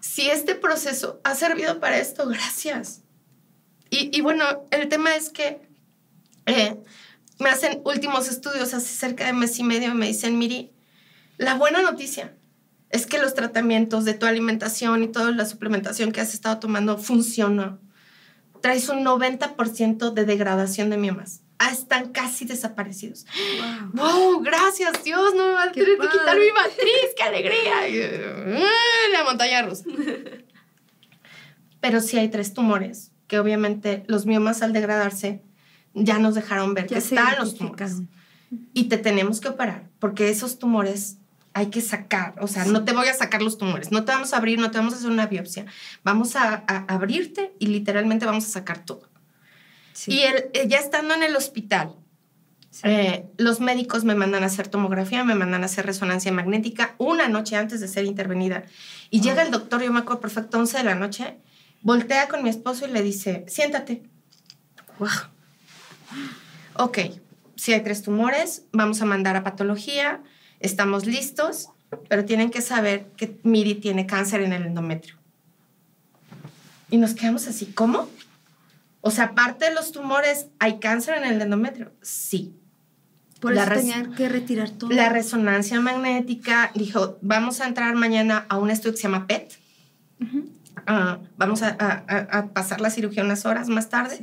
[0.00, 3.02] si este proceso ha servido para esto, gracias.
[3.90, 5.60] Y, y bueno, el tema es que
[6.46, 6.76] eh,
[7.38, 10.70] me hacen últimos estudios hace cerca de mes y medio y me dicen, Miri,
[11.38, 12.34] la buena noticia
[12.90, 16.98] es que los tratamientos de tu alimentación y toda la suplementación que has estado tomando
[16.98, 17.80] funcionó.
[18.60, 21.40] Traes un 90% de degradación de miomas.
[21.58, 23.24] Ah, están casi desaparecidos.
[23.92, 24.04] Wow.
[24.04, 24.42] ¡Wow!
[24.42, 27.88] Gracias, Dios, no me va a tener que quitar mi matriz, qué alegría.
[27.88, 28.62] Eh,
[29.12, 29.84] La montaña rusa.
[31.80, 35.42] Pero sí hay tres tumores, que obviamente los miomas al degradarse
[35.94, 38.02] ya nos dejaron ver Ya que están los tumores.
[38.72, 41.18] y te tenemos que operar porque esos tumores
[41.54, 44.32] hay que sacar, o sea, no te voy a sacar los tumores, no te vamos
[44.32, 45.66] a abrir, no te vamos a hacer una biopsia,
[46.02, 49.08] vamos a, abrirte y literalmente vamos a sacar todo.
[50.06, 51.94] Y el, eh, ya estando en el hospital,
[52.84, 57.28] eh, los médicos me mandan a hacer tomografía, me mandan a hacer resonancia magnética una
[57.28, 58.64] noche antes de ser intervenida.
[59.10, 61.36] Y llega el doctor, yo me acuerdo perfecto, 11 de la noche,
[61.82, 64.02] voltea con mi esposo y le dice, siéntate.
[64.98, 65.08] Wow.
[66.74, 66.98] Ok,
[67.56, 70.22] si hay tres tumores, vamos a mandar a patología,
[70.60, 71.68] estamos listos,
[72.08, 75.16] pero tienen que saber que Miri tiene cáncer en el endometrio.
[76.90, 78.08] Y nos quedamos así, ¿cómo?
[79.00, 81.92] O sea, aparte de los tumores, ¿hay cáncer en el endometrio?
[82.02, 82.54] Sí.
[83.40, 84.90] Por eso tenían que retirar todo.
[84.90, 89.58] La resonancia magnética dijo, vamos a entrar mañana a un estudio que se llama PET.
[90.86, 94.20] Ah, vamos a, pasar la cirugía unas horas más tarde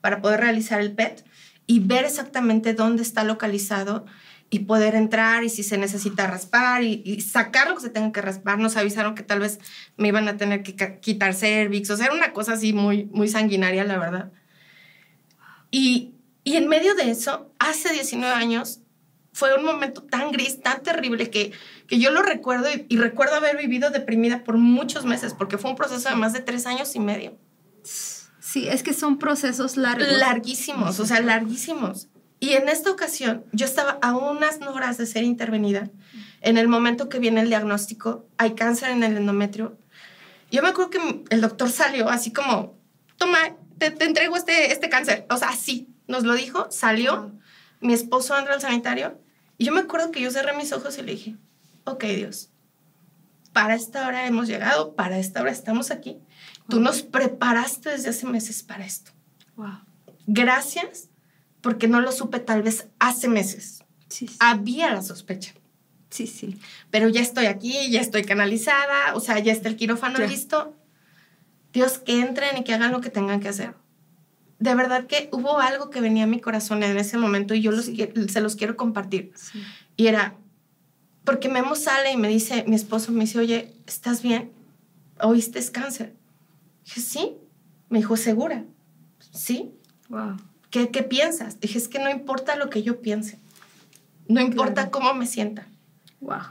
[0.00, 1.24] para poder realizar el PET
[1.70, 4.04] y ver exactamente dónde está localizado
[4.50, 8.20] y poder entrar y si se necesita raspar y, sacar lo que se tenga que
[8.20, 8.58] raspar.
[8.58, 9.60] Nos avisaron que tal vez
[9.96, 13.28] me iban a tener que quitar cervix, o sea, era una cosa así muy, muy
[13.28, 14.32] sanguinaria, la verdad.
[15.70, 18.80] Y, y en medio de eso, hace 19 años,
[19.32, 21.52] fue un momento tan gris, tan terrible que,
[21.86, 25.70] que yo lo recuerdo y, y, recuerdo haber vivido deprimida por muchos meses, porque fue
[25.70, 27.38] un proceso de más de tres años y medio.
[28.50, 30.08] Sí, es que son procesos largos.
[30.18, 32.08] Larguísimos, o sea, larguísimos.
[32.40, 35.88] Y en esta ocasión yo estaba a unas horas de ser intervenida.
[36.40, 39.78] En el momento que viene el diagnóstico, hay cáncer en el endometrio.
[40.50, 42.76] Yo me acuerdo que el doctor salió así como,
[43.18, 43.38] toma,
[43.78, 45.26] te, entrego este, este cáncer.
[45.30, 47.30] O sea, así, nos lo dijo, salió.
[47.80, 49.16] Mi esposo entró al sanitario.
[49.58, 51.36] Y yo me acuerdo que yo cerré mis ojos y le dije,
[51.84, 52.50] ok Dios,
[53.52, 56.18] para esta hora hemos llegado, para esta hora estamos aquí.
[56.70, 59.12] Tú nos preparaste desde hace meses para esto.
[59.56, 59.80] Wow.
[60.26, 61.08] Gracias
[61.60, 63.84] porque no lo supe tal vez hace meses.
[64.08, 65.52] Sí, Había la sospecha.
[66.10, 66.58] Sí, sí.
[66.90, 70.74] Pero ya estoy aquí, ya estoy canalizada, o sea, ya está el quirófano listo.
[71.72, 73.74] Dios, que entren y que hagan lo que tengan que hacer.
[74.58, 77.70] De verdad que hubo algo que venía a mi corazón en ese momento y yo
[77.80, 79.32] se los quiero compartir.
[79.96, 80.34] Y era,
[81.24, 84.52] porque Memo sale y me dice, mi esposo me dice, oye, ¿estás bien?
[85.20, 86.14] ¿Oíste es cáncer?
[86.94, 87.36] Dije, sí.
[87.88, 88.64] Me dijo, ¿segura?
[89.32, 89.72] Sí.
[90.08, 90.36] Wow.
[90.70, 91.60] ¿Qué, piensas?
[91.60, 93.38] Dije, es que no importa lo que yo piense.
[94.26, 95.68] No importa cómo me sienta.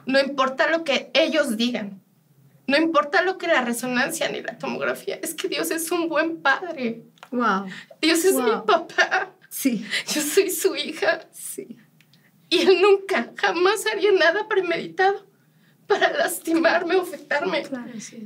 [0.06, 2.02] No importa lo que ellos digan.
[2.68, 5.20] No importa lo que la resonancia ni la tomografía.
[5.22, 7.04] Es que Dios es un buen padre.
[7.32, 7.66] Wow.
[8.02, 9.34] Dios es mi papá.
[9.50, 9.86] Sí.
[10.14, 11.28] Yo soy su hija.
[11.32, 11.78] Sí.
[12.50, 15.29] Y él nunca, jamás haría nada premeditado
[15.90, 17.64] para lastimarme o afectarme.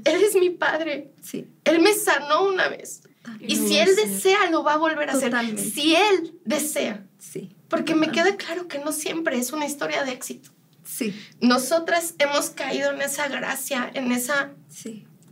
[0.04, 1.12] él es mi padre.
[1.22, 1.48] Sí.
[1.64, 3.02] Él me sanó una vez.
[3.40, 5.34] Y si él desea, lo va a volver a hacer.
[5.58, 7.06] Si él desea.
[7.18, 7.56] Sí.
[7.70, 10.52] Porque me queda claro que no siempre es una historia de éxito.
[10.84, 11.16] Sí.
[11.40, 14.52] Nosotras hemos caído en esa gracia, en esa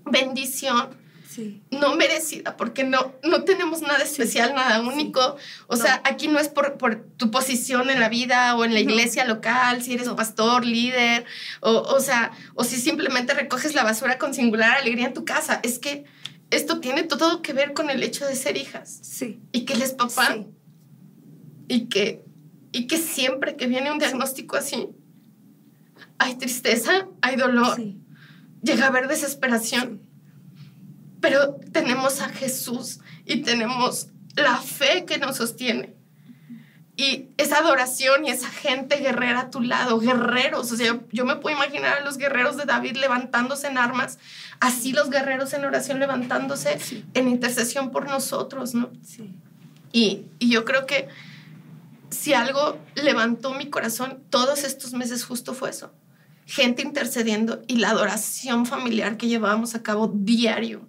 [0.06, 1.01] bendición
[1.32, 1.64] sí.
[1.72, 5.38] no merecida, porque no, no tenemos nada especial, nada único.
[5.68, 8.80] O sea, aquí no es por, por, tu posición en la vida o en la
[8.80, 11.26] iglesia local, si eres pastor, líder,
[11.62, 15.60] o, o sea, o si simplemente recoges la basura con singular alegría en tu casa.
[15.64, 16.06] Es que
[16.52, 19.00] esto tiene todo que ver con el hecho de ser hijas.
[19.02, 19.42] Sí.
[19.52, 20.34] Y que él es papá.
[20.34, 20.48] Sí.
[21.68, 22.26] Y que,
[22.74, 24.90] y que siempre que viene un diagnóstico así,
[26.18, 27.98] hay tristeza, hay dolor, sí.
[28.62, 30.11] llega a haber desesperación.
[31.22, 35.96] Pero tenemos a Jesús y tenemos la fe que nos sostiene.
[36.98, 40.72] Y esa adoración y esa gente guerrera a tu lado, guerreros.
[40.72, 44.20] O sea, yo me puedo imaginar a los guerreros de David levantándose en armas
[44.62, 46.78] así los guerreros en oración levantándose
[47.14, 48.92] en intercesión por nosotros, ¿no?
[49.04, 49.34] Sí.
[49.92, 51.10] Y, yo creo que
[52.10, 55.92] si algo levantó mi corazón todos estos meses justo fue eso.
[56.46, 60.88] Gente intercediendo y la adoración familiar que llevábamos a cabo diario.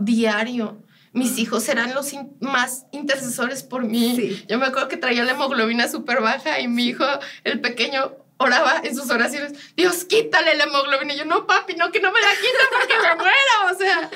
[0.00, 0.82] Diario.
[1.12, 4.44] Mis hijos eran los más intercesores por mí.
[4.48, 7.04] Yo me acuerdo que traía la hemoglobina súper baja y mi hijo,
[7.44, 11.14] el pequeño, oraba en sus oraciones, Dios, quítale la hemoglobina.
[11.14, 13.72] Y yo, no, papi, no, que no me la quita porque me muero.
[13.72, 14.10] O sea,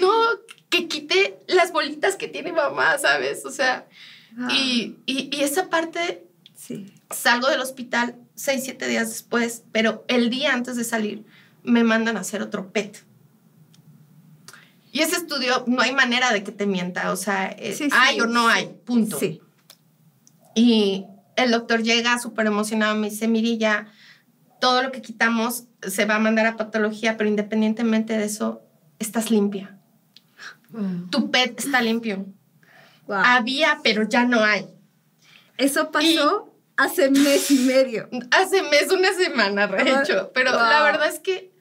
[0.00, 0.12] no,
[0.68, 3.44] que quite las bolitas que tiene mamá, ¿sabes?
[3.44, 3.86] O sea,
[4.38, 4.48] ah.
[4.52, 6.24] y, y, esa parte,
[6.54, 6.92] sí.
[7.10, 11.24] salgo del hospital seis, siete días después, pero el día antes de salir
[11.62, 13.04] me mandan a hacer otro PET.
[14.96, 17.54] Y ese estudio no hay manera de que te mienta, o sea,
[17.92, 19.20] hay o no hay, punto.
[19.20, 19.42] Sí.
[20.54, 21.04] Y
[21.36, 23.92] el doctor llega súper emocionado, me dice, mire, ya
[24.58, 28.62] todo lo que quitamos se va a mandar a patología, pero independientemente de eso,
[28.98, 29.78] estás limpia.
[31.10, 32.24] Tu PET está limpio.
[33.06, 34.66] Había, pero ya no hay.
[35.58, 36.54] ¿Eso pasó?
[36.78, 38.08] hace mes y medio.
[38.30, 40.30] Hace mes, una semana, de hecho.
[40.32, 41.52] Pero la verdad es que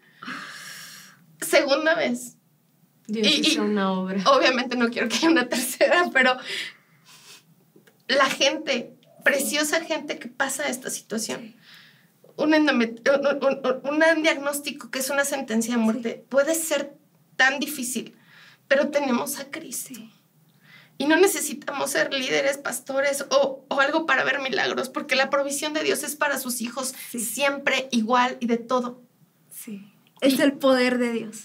[1.41, 2.34] segunda vez.
[3.07, 4.21] Dios hizo una obra.
[4.25, 6.37] Obviamente no quiero que haya una tercera, pero
[8.07, 8.93] la gente,
[9.23, 11.55] preciosa gente que pasa esta situación,
[12.37, 16.93] un, un, diagnóstico que es una sentencia de muerte puede ser
[17.35, 18.15] tan difícil,
[18.67, 19.99] pero tenemos a Cristo.
[20.97, 25.73] Y no necesitamos ser líderes, pastores o, o, algo para ver milagros, porque la provisión
[25.73, 29.01] de Dios es para sus hijos siempre igual y de todo.
[29.51, 29.91] Sí.
[30.21, 31.43] Es el poder de Dios.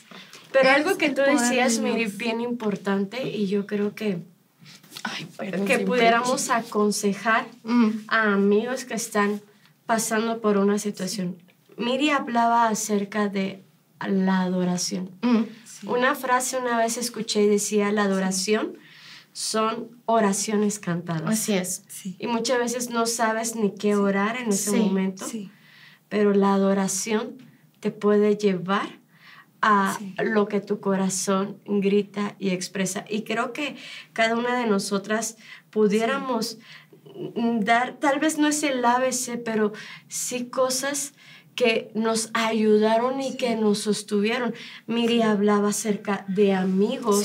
[0.53, 4.19] Pero algo que tú decías, Miri, bien importante, y yo creo que,
[5.67, 7.91] que pudiéramos aconsejar mm.
[8.09, 9.41] a amigos que están
[9.87, 11.37] pasando por una situación.
[11.77, 13.63] Miri hablaba acerca de
[14.07, 15.11] la adoración.
[15.23, 15.89] Mm.
[15.89, 18.77] Una frase una vez escuché y decía, la adoración
[19.33, 21.31] son oraciones cantadas.
[21.31, 21.85] Así es.
[22.19, 25.27] Y muchas veces no sabes ni qué orar en ese momento,
[26.09, 27.39] pero la adoración
[27.81, 29.00] te puede llevar
[29.63, 33.05] a lo que tu corazón grita y expresa.
[33.09, 33.77] Y creo que
[34.13, 35.37] cada una de nosotras
[35.71, 36.59] pudiéramos
[37.61, 39.73] dar, tal vez no es el ABC, pero
[40.09, 41.13] sí cosas
[41.55, 44.55] que nos ayudaron y que nos sostuvieron.
[44.87, 47.25] Miri hablaba acerca de amigos,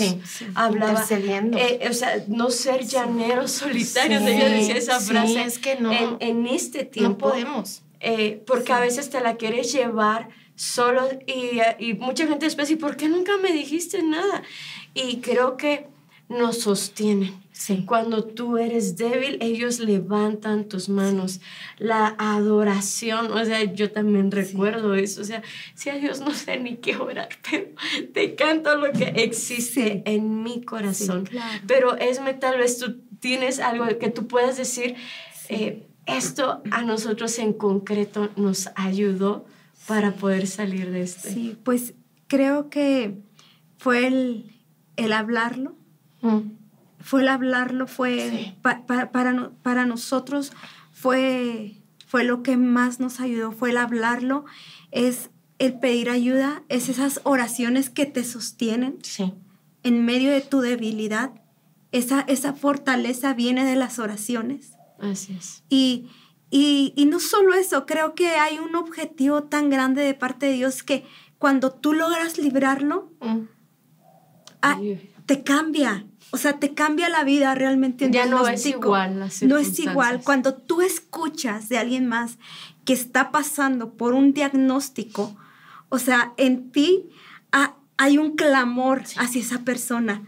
[0.55, 5.41] hablaba, eh, o sea, no ser llaneros solitarios, ella decía esa frase.
[5.43, 7.27] es que no, en, este tiempo.
[7.27, 7.83] No podemos.
[8.01, 12.75] Eh, porque a veces te la quieres llevar solo y, y mucha gente después, ¿y
[12.75, 14.43] por qué nunca me dijiste nada?
[14.93, 15.87] Y creo que
[16.29, 17.45] nos sostienen.
[17.85, 21.39] Cuando tú eres débil, ellos levantan tus manos.
[21.77, 25.21] La adoración, o sea, yo también recuerdo eso.
[25.21, 25.41] O sea,
[25.73, 27.67] si a Dios no sé ni qué orar, pero
[28.13, 31.29] te canto lo que existe en mi corazón.
[31.65, 34.95] Pero esme, tal vez tú tienes algo que tú puedas decir,
[35.49, 39.45] eh, esto a nosotros en concreto nos ayudó
[39.87, 41.29] para poder salir de esto.
[41.29, 41.93] Sí, pues
[42.27, 43.21] creo que
[43.77, 44.55] fue el,
[44.95, 45.75] el hablarlo.
[46.21, 46.51] Mm.
[46.99, 50.51] Fue el hablarlo, fue para, para nosotros
[50.95, 51.75] fue,
[52.07, 54.45] fue lo que más nos ayudó, fue el hablarlo,
[54.91, 55.29] es
[55.59, 58.97] el pedir ayuda, es esas oraciones que te sostienen
[59.83, 61.31] en medio de tu debilidad.
[61.91, 64.71] Esa, esa fortaleza viene de las oraciones.
[64.99, 65.63] Así es.
[65.69, 66.07] Y,
[66.49, 70.83] y, no solo eso, creo que hay un objetivo tan grande de parte de Dios
[70.83, 71.05] que
[71.37, 73.39] cuando tú logras librarlo, mm.
[74.61, 74.79] ah,
[75.25, 76.05] te cambia.
[76.31, 78.09] O sea, te cambia la vida realmente.
[78.11, 79.29] Ya no es igual.
[79.43, 80.21] no es igual.
[80.23, 82.37] Cuando tú escuchas de alguien más
[82.83, 85.35] que está pasando por un diagnóstico,
[85.89, 87.09] o sea, en ti
[87.97, 90.23] hay un clamor hacia esa persona.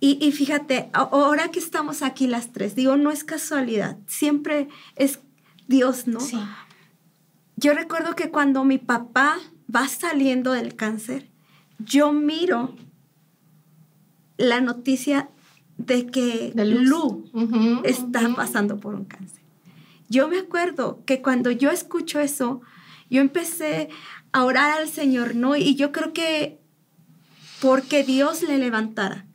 [0.00, 5.18] Y, y, fíjate, ahora que estamos aquí las tres, digo, no es casualidad, siempre es
[5.68, 6.18] Dios, ¿no?
[6.18, 6.40] Sí.
[7.56, 9.38] Yo recuerdo que cuando mi papá
[9.74, 11.28] va saliendo del cáncer,
[11.78, 12.74] yo miro
[14.36, 15.28] la noticia
[15.76, 17.24] de que Lu
[17.84, 19.42] está pasando por un cáncer.
[20.08, 22.62] Yo me acuerdo que cuando yo escucho eso,
[23.10, 23.90] yo empecé
[24.32, 25.54] a orar al Señor, ¿no?
[25.54, 26.58] Y yo creo que
[27.60, 29.26] porque Dios le levantara.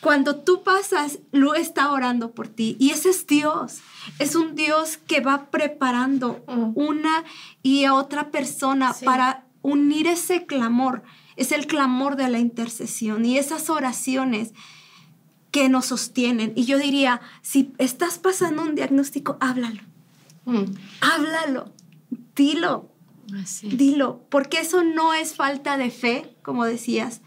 [0.00, 3.80] Cuando tú pasas, Lu está orando por ti y ese es Dios.
[4.18, 6.72] Es un Dios que va preparando mm.
[6.74, 7.24] una
[7.62, 11.02] y otra persona para unir ese clamor.
[11.36, 14.52] Es el clamor de la intercesión y esas oraciones
[15.50, 16.52] que nos sostienen.
[16.54, 19.82] Y yo diría, si estás pasando un diagnóstico, háblalo.
[20.44, 20.64] Mm.
[21.00, 21.72] Háblalo.
[22.36, 22.88] Dilo.
[23.62, 24.24] Dilo.
[24.28, 27.20] Porque eso no es falta de fe, como decías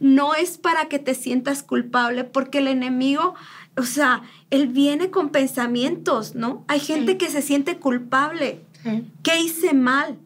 [0.00, 3.34] no es para que te sientas culpable, porque el enemigo,
[3.76, 6.64] o sea, él viene con pensamientos, ¿no?
[6.66, 8.62] Hay gente que se siente culpable.
[9.22, 10.18] ¿Qué hice mal?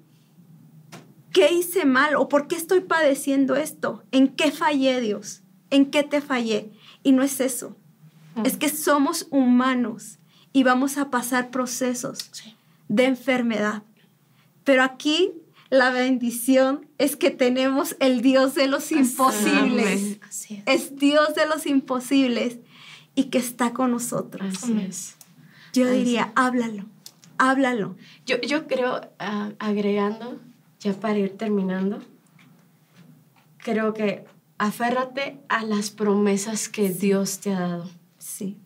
[1.33, 2.15] ¿Qué hice mal?
[2.17, 4.05] ¿O por qué estoy padeciendo esto?
[4.13, 5.43] ¿En qué fallé, Dios?
[5.71, 6.71] ¿En qué te fallé?
[7.03, 7.77] Y no es eso.
[8.45, 10.19] Es que somos humanos
[10.53, 12.31] y vamos a pasar procesos
[12.89, 13.83] de enfermedad.
[14.65, 15.33] Pero aquí
[15.71, 20.19] la bendición es que tenemos el Dios de los imposibles.
[20.67, 20.97] es.
[20.97, 22.59] Dios de los imposibles
[23.21, 24.55] y que está con nosotros.
[25.75, 26.87] Yo diría, háblalo,
[27.37, 27.95] háblalo.
[28.25, 30.41] Yo, yo creo, ah, agregando,
[30.81, 31.99] ya para ir terminando,
[33.59, 34.25] creo que
[34.57, 37.91] aférrate a las promesas que Dios te ha dado.
[38.19, 38.57] Sí.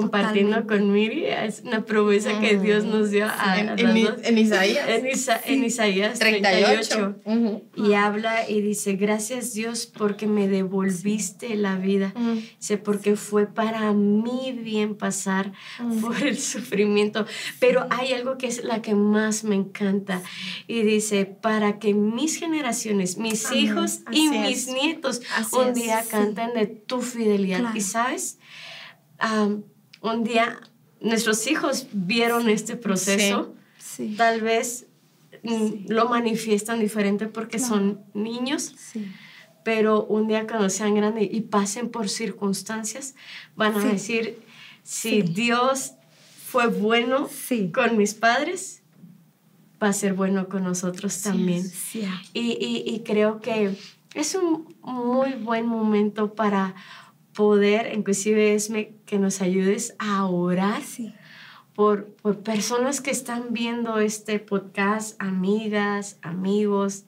[0.00, 4.16] Compartiendo con Miri, es una promesa que Dios nos dio a, en, en, dos.
[4.22, 4.88] en Isaías.
[4.88, 6.88] En, Isa- en Isaías 38.
[6.88, 7.20] 38.
[7.24, 7.64] Ujú.
[7.76, 12.12] Y habla y dice, gracias Dios porque me devolviste la vida.
[12.58, 15.52] Dice, porque fue para mí bien pasar
[16.00, 17.26] por el sufrimiento.
[17.60, 20.22] Pero hay algo que es la que más me encanta.
[20.66, 23.58] Y dice, para que mis generaciones, mis Amén.
[23.64, 26.08] hijos y mis nietos Así un día Sí.
[26.10, 27.60] canten de tu fidelidad.
[27.60, 27.76] Claro.
[27.76, 28.38] Y sabes,
[30.14, 30.58] un día
[31.00, 34.14] nuestros hijos vieron este proceso Sí.
[34.16, 34.86] tal vez
[35.42, 35.84] mm, Sí.
[35.88, 37.74] lo manifiestan diferente porque Claro.
[37.74, 38.74] son niños,
[39.64, 43.14] pero un día cuando sean grandes y pasen por circunstancias,
[43.56, 44.38] van a decir,
[44.82, 45.22] si.
[45.22, 45.92] Dios
[46.46, 47.28] fue bueno
[47.72, 48.82] con mis padres,
[49.82, 51.64] va a ser bueno con nosotros también.
[52.32, 53.76] Y- y creo que
[54.14, 56.74] es un muy buen momento para
[57.34, 61.14] poder, inclusive Esme, que nos ayudes a orar Sí.
[61.74, 67.04] por, por personas que están viendo este podcast, amigas, amigos.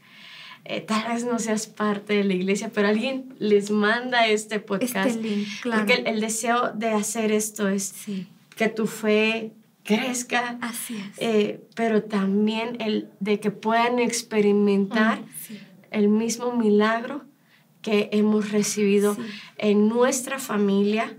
[0.65, 5.09] Eh, tal vez no seas parte de la iglesia, pero alguien les manda este podcast.
[5.11, 5.81] Este link, claro.
[5.87, 8.27] Porque el, el deseo de hacer esto es Sí.
[8.55, 11.17] que tu fe crezca, Así es.
[11.19, 15.59] eh, pero también el de que puedan experimentar Sí.
[15.91, 17.25] el mismo milagro
[17.81, 19.23] que hemos recibido Sí.
[19.57, 21.17] en nuestra familia.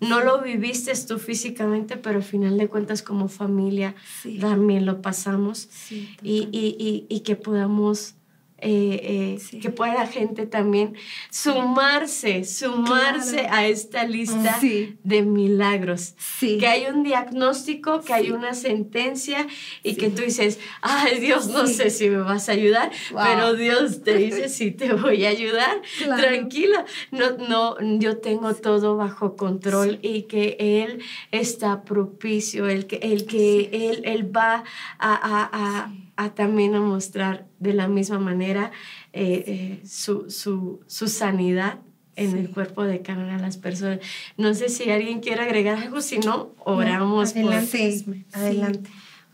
[0.00, 4.38] No lo viviste tú físicamente, pero al final de cuentas como familia Sí.
[4.38, 5.68] también lo pasamos.
[5.70, 8.14] Sí, y, y- y- y que podamos,
[8.62, 9.00] eh,
[9.34, 9.58] eh, Sí.
[9.60, 10.94] que pueda la gente también
[11.30, 13.54] sumarse, sumarse Claro.
[13.54, 14.96] a esta lista Sí.
[15.02, 16.14] de milagros.
[16.18, 16.58] Sí.
[16.58, 19.46] Que hay un diagnóstico, que hay una sentencia
[19.82, 23.22] y que tú dices, ay Dios, no sé si me vas a ayudar, Wow.
[23.24, 26.22] pero Dios te dice, sí te voy a ayudar, Claro.
[26.22, 31.02] tranquila, no, no, yo tengo todo bajo control y que Él
[31.32, 34.64] está propicio, el que, el que él, él va
[34.98, 38.70] a, a- a- a también a mostrar de la misma manera
[39.12, 41.78] eh, eh, su, su, su sanidad
[42.16, 44.00] en el cuerpo de cada una de las personas.
[44.36, 47.42] No sé si alguien quiere agregar algo, si no, oramos por...
[47.44, 48.24] Adelante, Sí, Esme, sí.
[48.32, 48.90] adelante.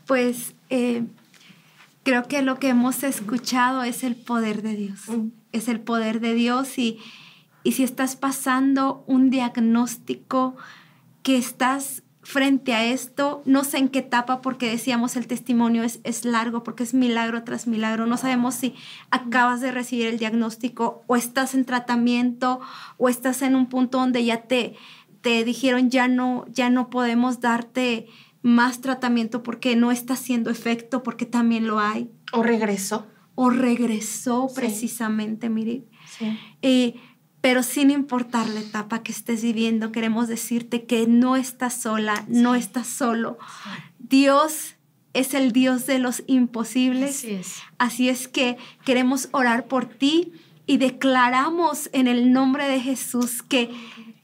[0.06, 1.02] Pues eh,
[2.04, 5.08] creo que lo que hemos escuchado es el poder de Dios.
[5.08, 5.28] Mm.
[5.52, 6.98] Es el poder de Dios y,
[7.64, 10.56] y si estás pasando un diagnóstico
[11.24, 16.00] que estás frente a esto, no sé en qué etapa, porque decíamos el testimonio es,
[16.02, 18.06] es largo, porque es milagro tras milagro.
[18.06, 18.74] No sabemos si
[19.12, 22.58] acabas de recibir el diagnóstico o estás en tratamiento
[22.98, 24.74] o estás en un punto donde ya te,
[25.20, 28.08] te dijeron ya no, ya no podemos darte
[28.42, 32.10] más tratamiento porque no está haciendo efecto, porque también lo hay.
[32.32, 33.06] O regresó.
[33.36, 34.54] O regresó Sí.
[34.56, 35.84] precisamente, mire.
[36.18, 36.36] Sí.
[36.62, 36.94] Eh,
[37.47, 42.57] pero sin importar la etapa que estés viviendo, queremos decirte que no estás sola, no
[42.57, 43.38] estás solo.
[44.01, 44.74] Dios
[45.12, 47.18] es el Dios de los imposibles.
[47.18, 47.55] Así es.
[47.78, 50.32] Así es que queremos orar por ti
[50.66, 53.70] y declaramos en el nombre de Jesús que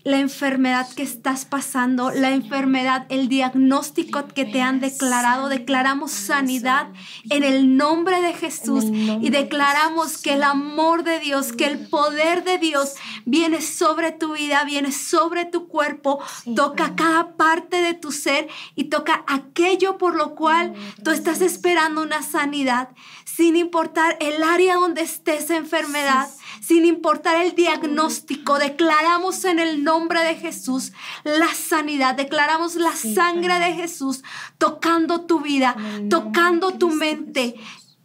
[0.04, 6.88] la enfermedad que estás pasando, la enfermedad, el diagnóstico que te han declarado, declaramos sanidad
[7.30, 11.86] en el nombre de Jesús y de declaramos que el amor de Dios, que el
[11.88, 12.94] poder de Dios
[13.24, 16.22] viene sobre tu vida, viene sobre tu cuerpo,
[16.54, 20.74] toca cada parte de tu ser y toca aquello por lo cual
[21.04, 22.90] tú estás esperando una sanidad,
[23.24, 26.28] sin importar el área donde esté esa enfermedad,
[26.62, 28.58] sin importar el diagnóstico.
[28.58, 30.92] Declaramos en el nombre de Jesús
[31.24, 34.22] la sanidad, declaramos la sangre de Jesús
[34.58, 35.76] tocando tu vida,
[36.08, 37.56] tocando tu mente.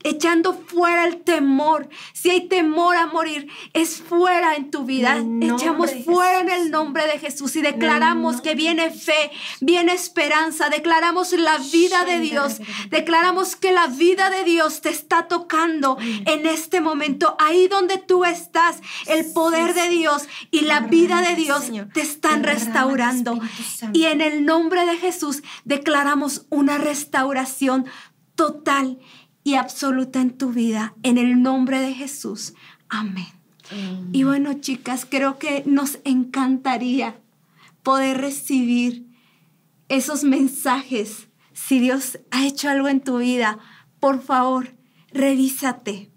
[0.08, 1.90] Echando fuera el temor.
[2.14, 5.18] Si hay temor a morir, es fuera en tu vida.
[5.42, 10.70] Echamos fuera en el nombre de Jesús y declaramos que viene fe, viene esperanza.
[10.70, 12.62] Declaramos la vida de Dios.
[12.90, 17.36] Declaramos que la vida de Dios te está tocando en este momento.
[17.38, 18.78] Ahí donde tú estás,
[19.08, 23.42] el poder de Dios y la vida de Dios te están restaurando.
[23.92, 27.88] Y en el nombre de Jesús declaramos una restauración
[28.36, 29.00] total
[29.48, 30.94] y absoluta en tu vida.
[31.04, 32.54] En el nombre de Jesús.
[32.90, 33.28] Amén.
[34.12, 37.18] Y bueno, chicas, creo que nos encantaría
[37.82, 39.08] poder recibir
[39.88, 41.30] esos mensajes.
[41.54, 43.58] Si Dios ha hecho algo en tu vida,
[44.02, 44.76] por favor,
[45.14, 46.12] revísate.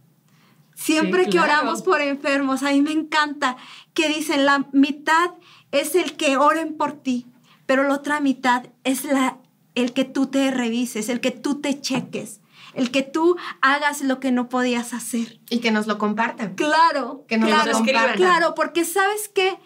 [0.74, 3.56] Siempre Sí, que oramos por enfermos, a mí me encanta
[3.94, 5.34] que dicen la mitad
[5.70, 7.28] es el que oren por ti,
[7.66, 9.38] pero la otra mitad es la,
[9.76, 12.39] el que tú te revises, el que tú te cheques,
[12.74, 15.40] el que tú hagas lo que no podías hacer.
[15.50, 16.54] Y que nos lo compartan.
[16.54, 18.14] Claro, Que nos lo claro, escriban.
[18.16, 19.58] claro, porque sabes que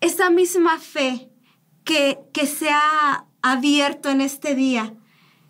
[0.00, 1.30] esa misma fe
[1.84, 4.94] que, que sea abierto en este día.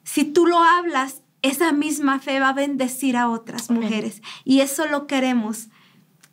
[0.02, 4.22] Si tú lo hablas, esa misma fe va a bendecir a otras mujeres.
[4.44, 5.68] Y eso lo queremos.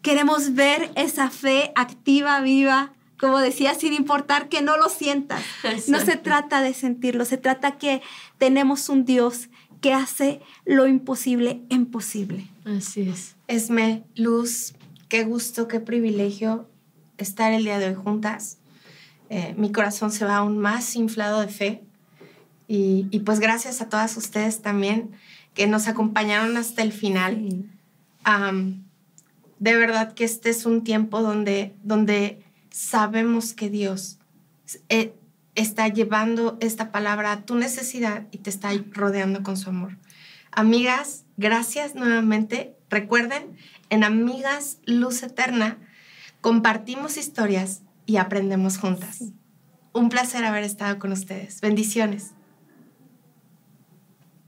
[0.01, 5.43] Queremos ver esa fe activa, viva, como decía, sin importar que no lo sientas.
[5.88, 8.01] No se trata de sentirlo, se trata que
[8.39, 9.49] tenemos un Dios
[9.82, 12.48] que hace lo imposible imposible.
[12.66, 13.36] Así es.
[13.48, 14.74] Esme, Luz,
[15.10, 16.70] qué gusto, qué privilegio
[17.18, 18.60] estar el día de hoy juntas.
[19.30, 21.84] Eh, mi corazón se va aún más inflado de fe.
[22.68, 25.12] Y, y, pues gracias a todas ustedes también
[25.54, 27.36] que nos acompañaron hasta el final.
[27.36, 27.66] Sí.
[28.26, 28.84] Um,
[29.60, 34.20] de verdad que este es un tiempo donde, donde sabemos que Dios
[34.90, 35.14] eh,
[35.56, 39.97] está llevando esta palabra a tu necesidad y te está rodeando con su amor.
[40.52, 42.76] Amigas, gracias nuevamente.
[42.89, 43.58] Recuerden,
[43.89, 45.78] en Amigas Luz Eterna
[46.41, 49.24] compartimos historias y aprendemos juntas.
[49.93, 51.62] Un placer haber estado con ustedes.
[51.62, 52.32] Bendiciones.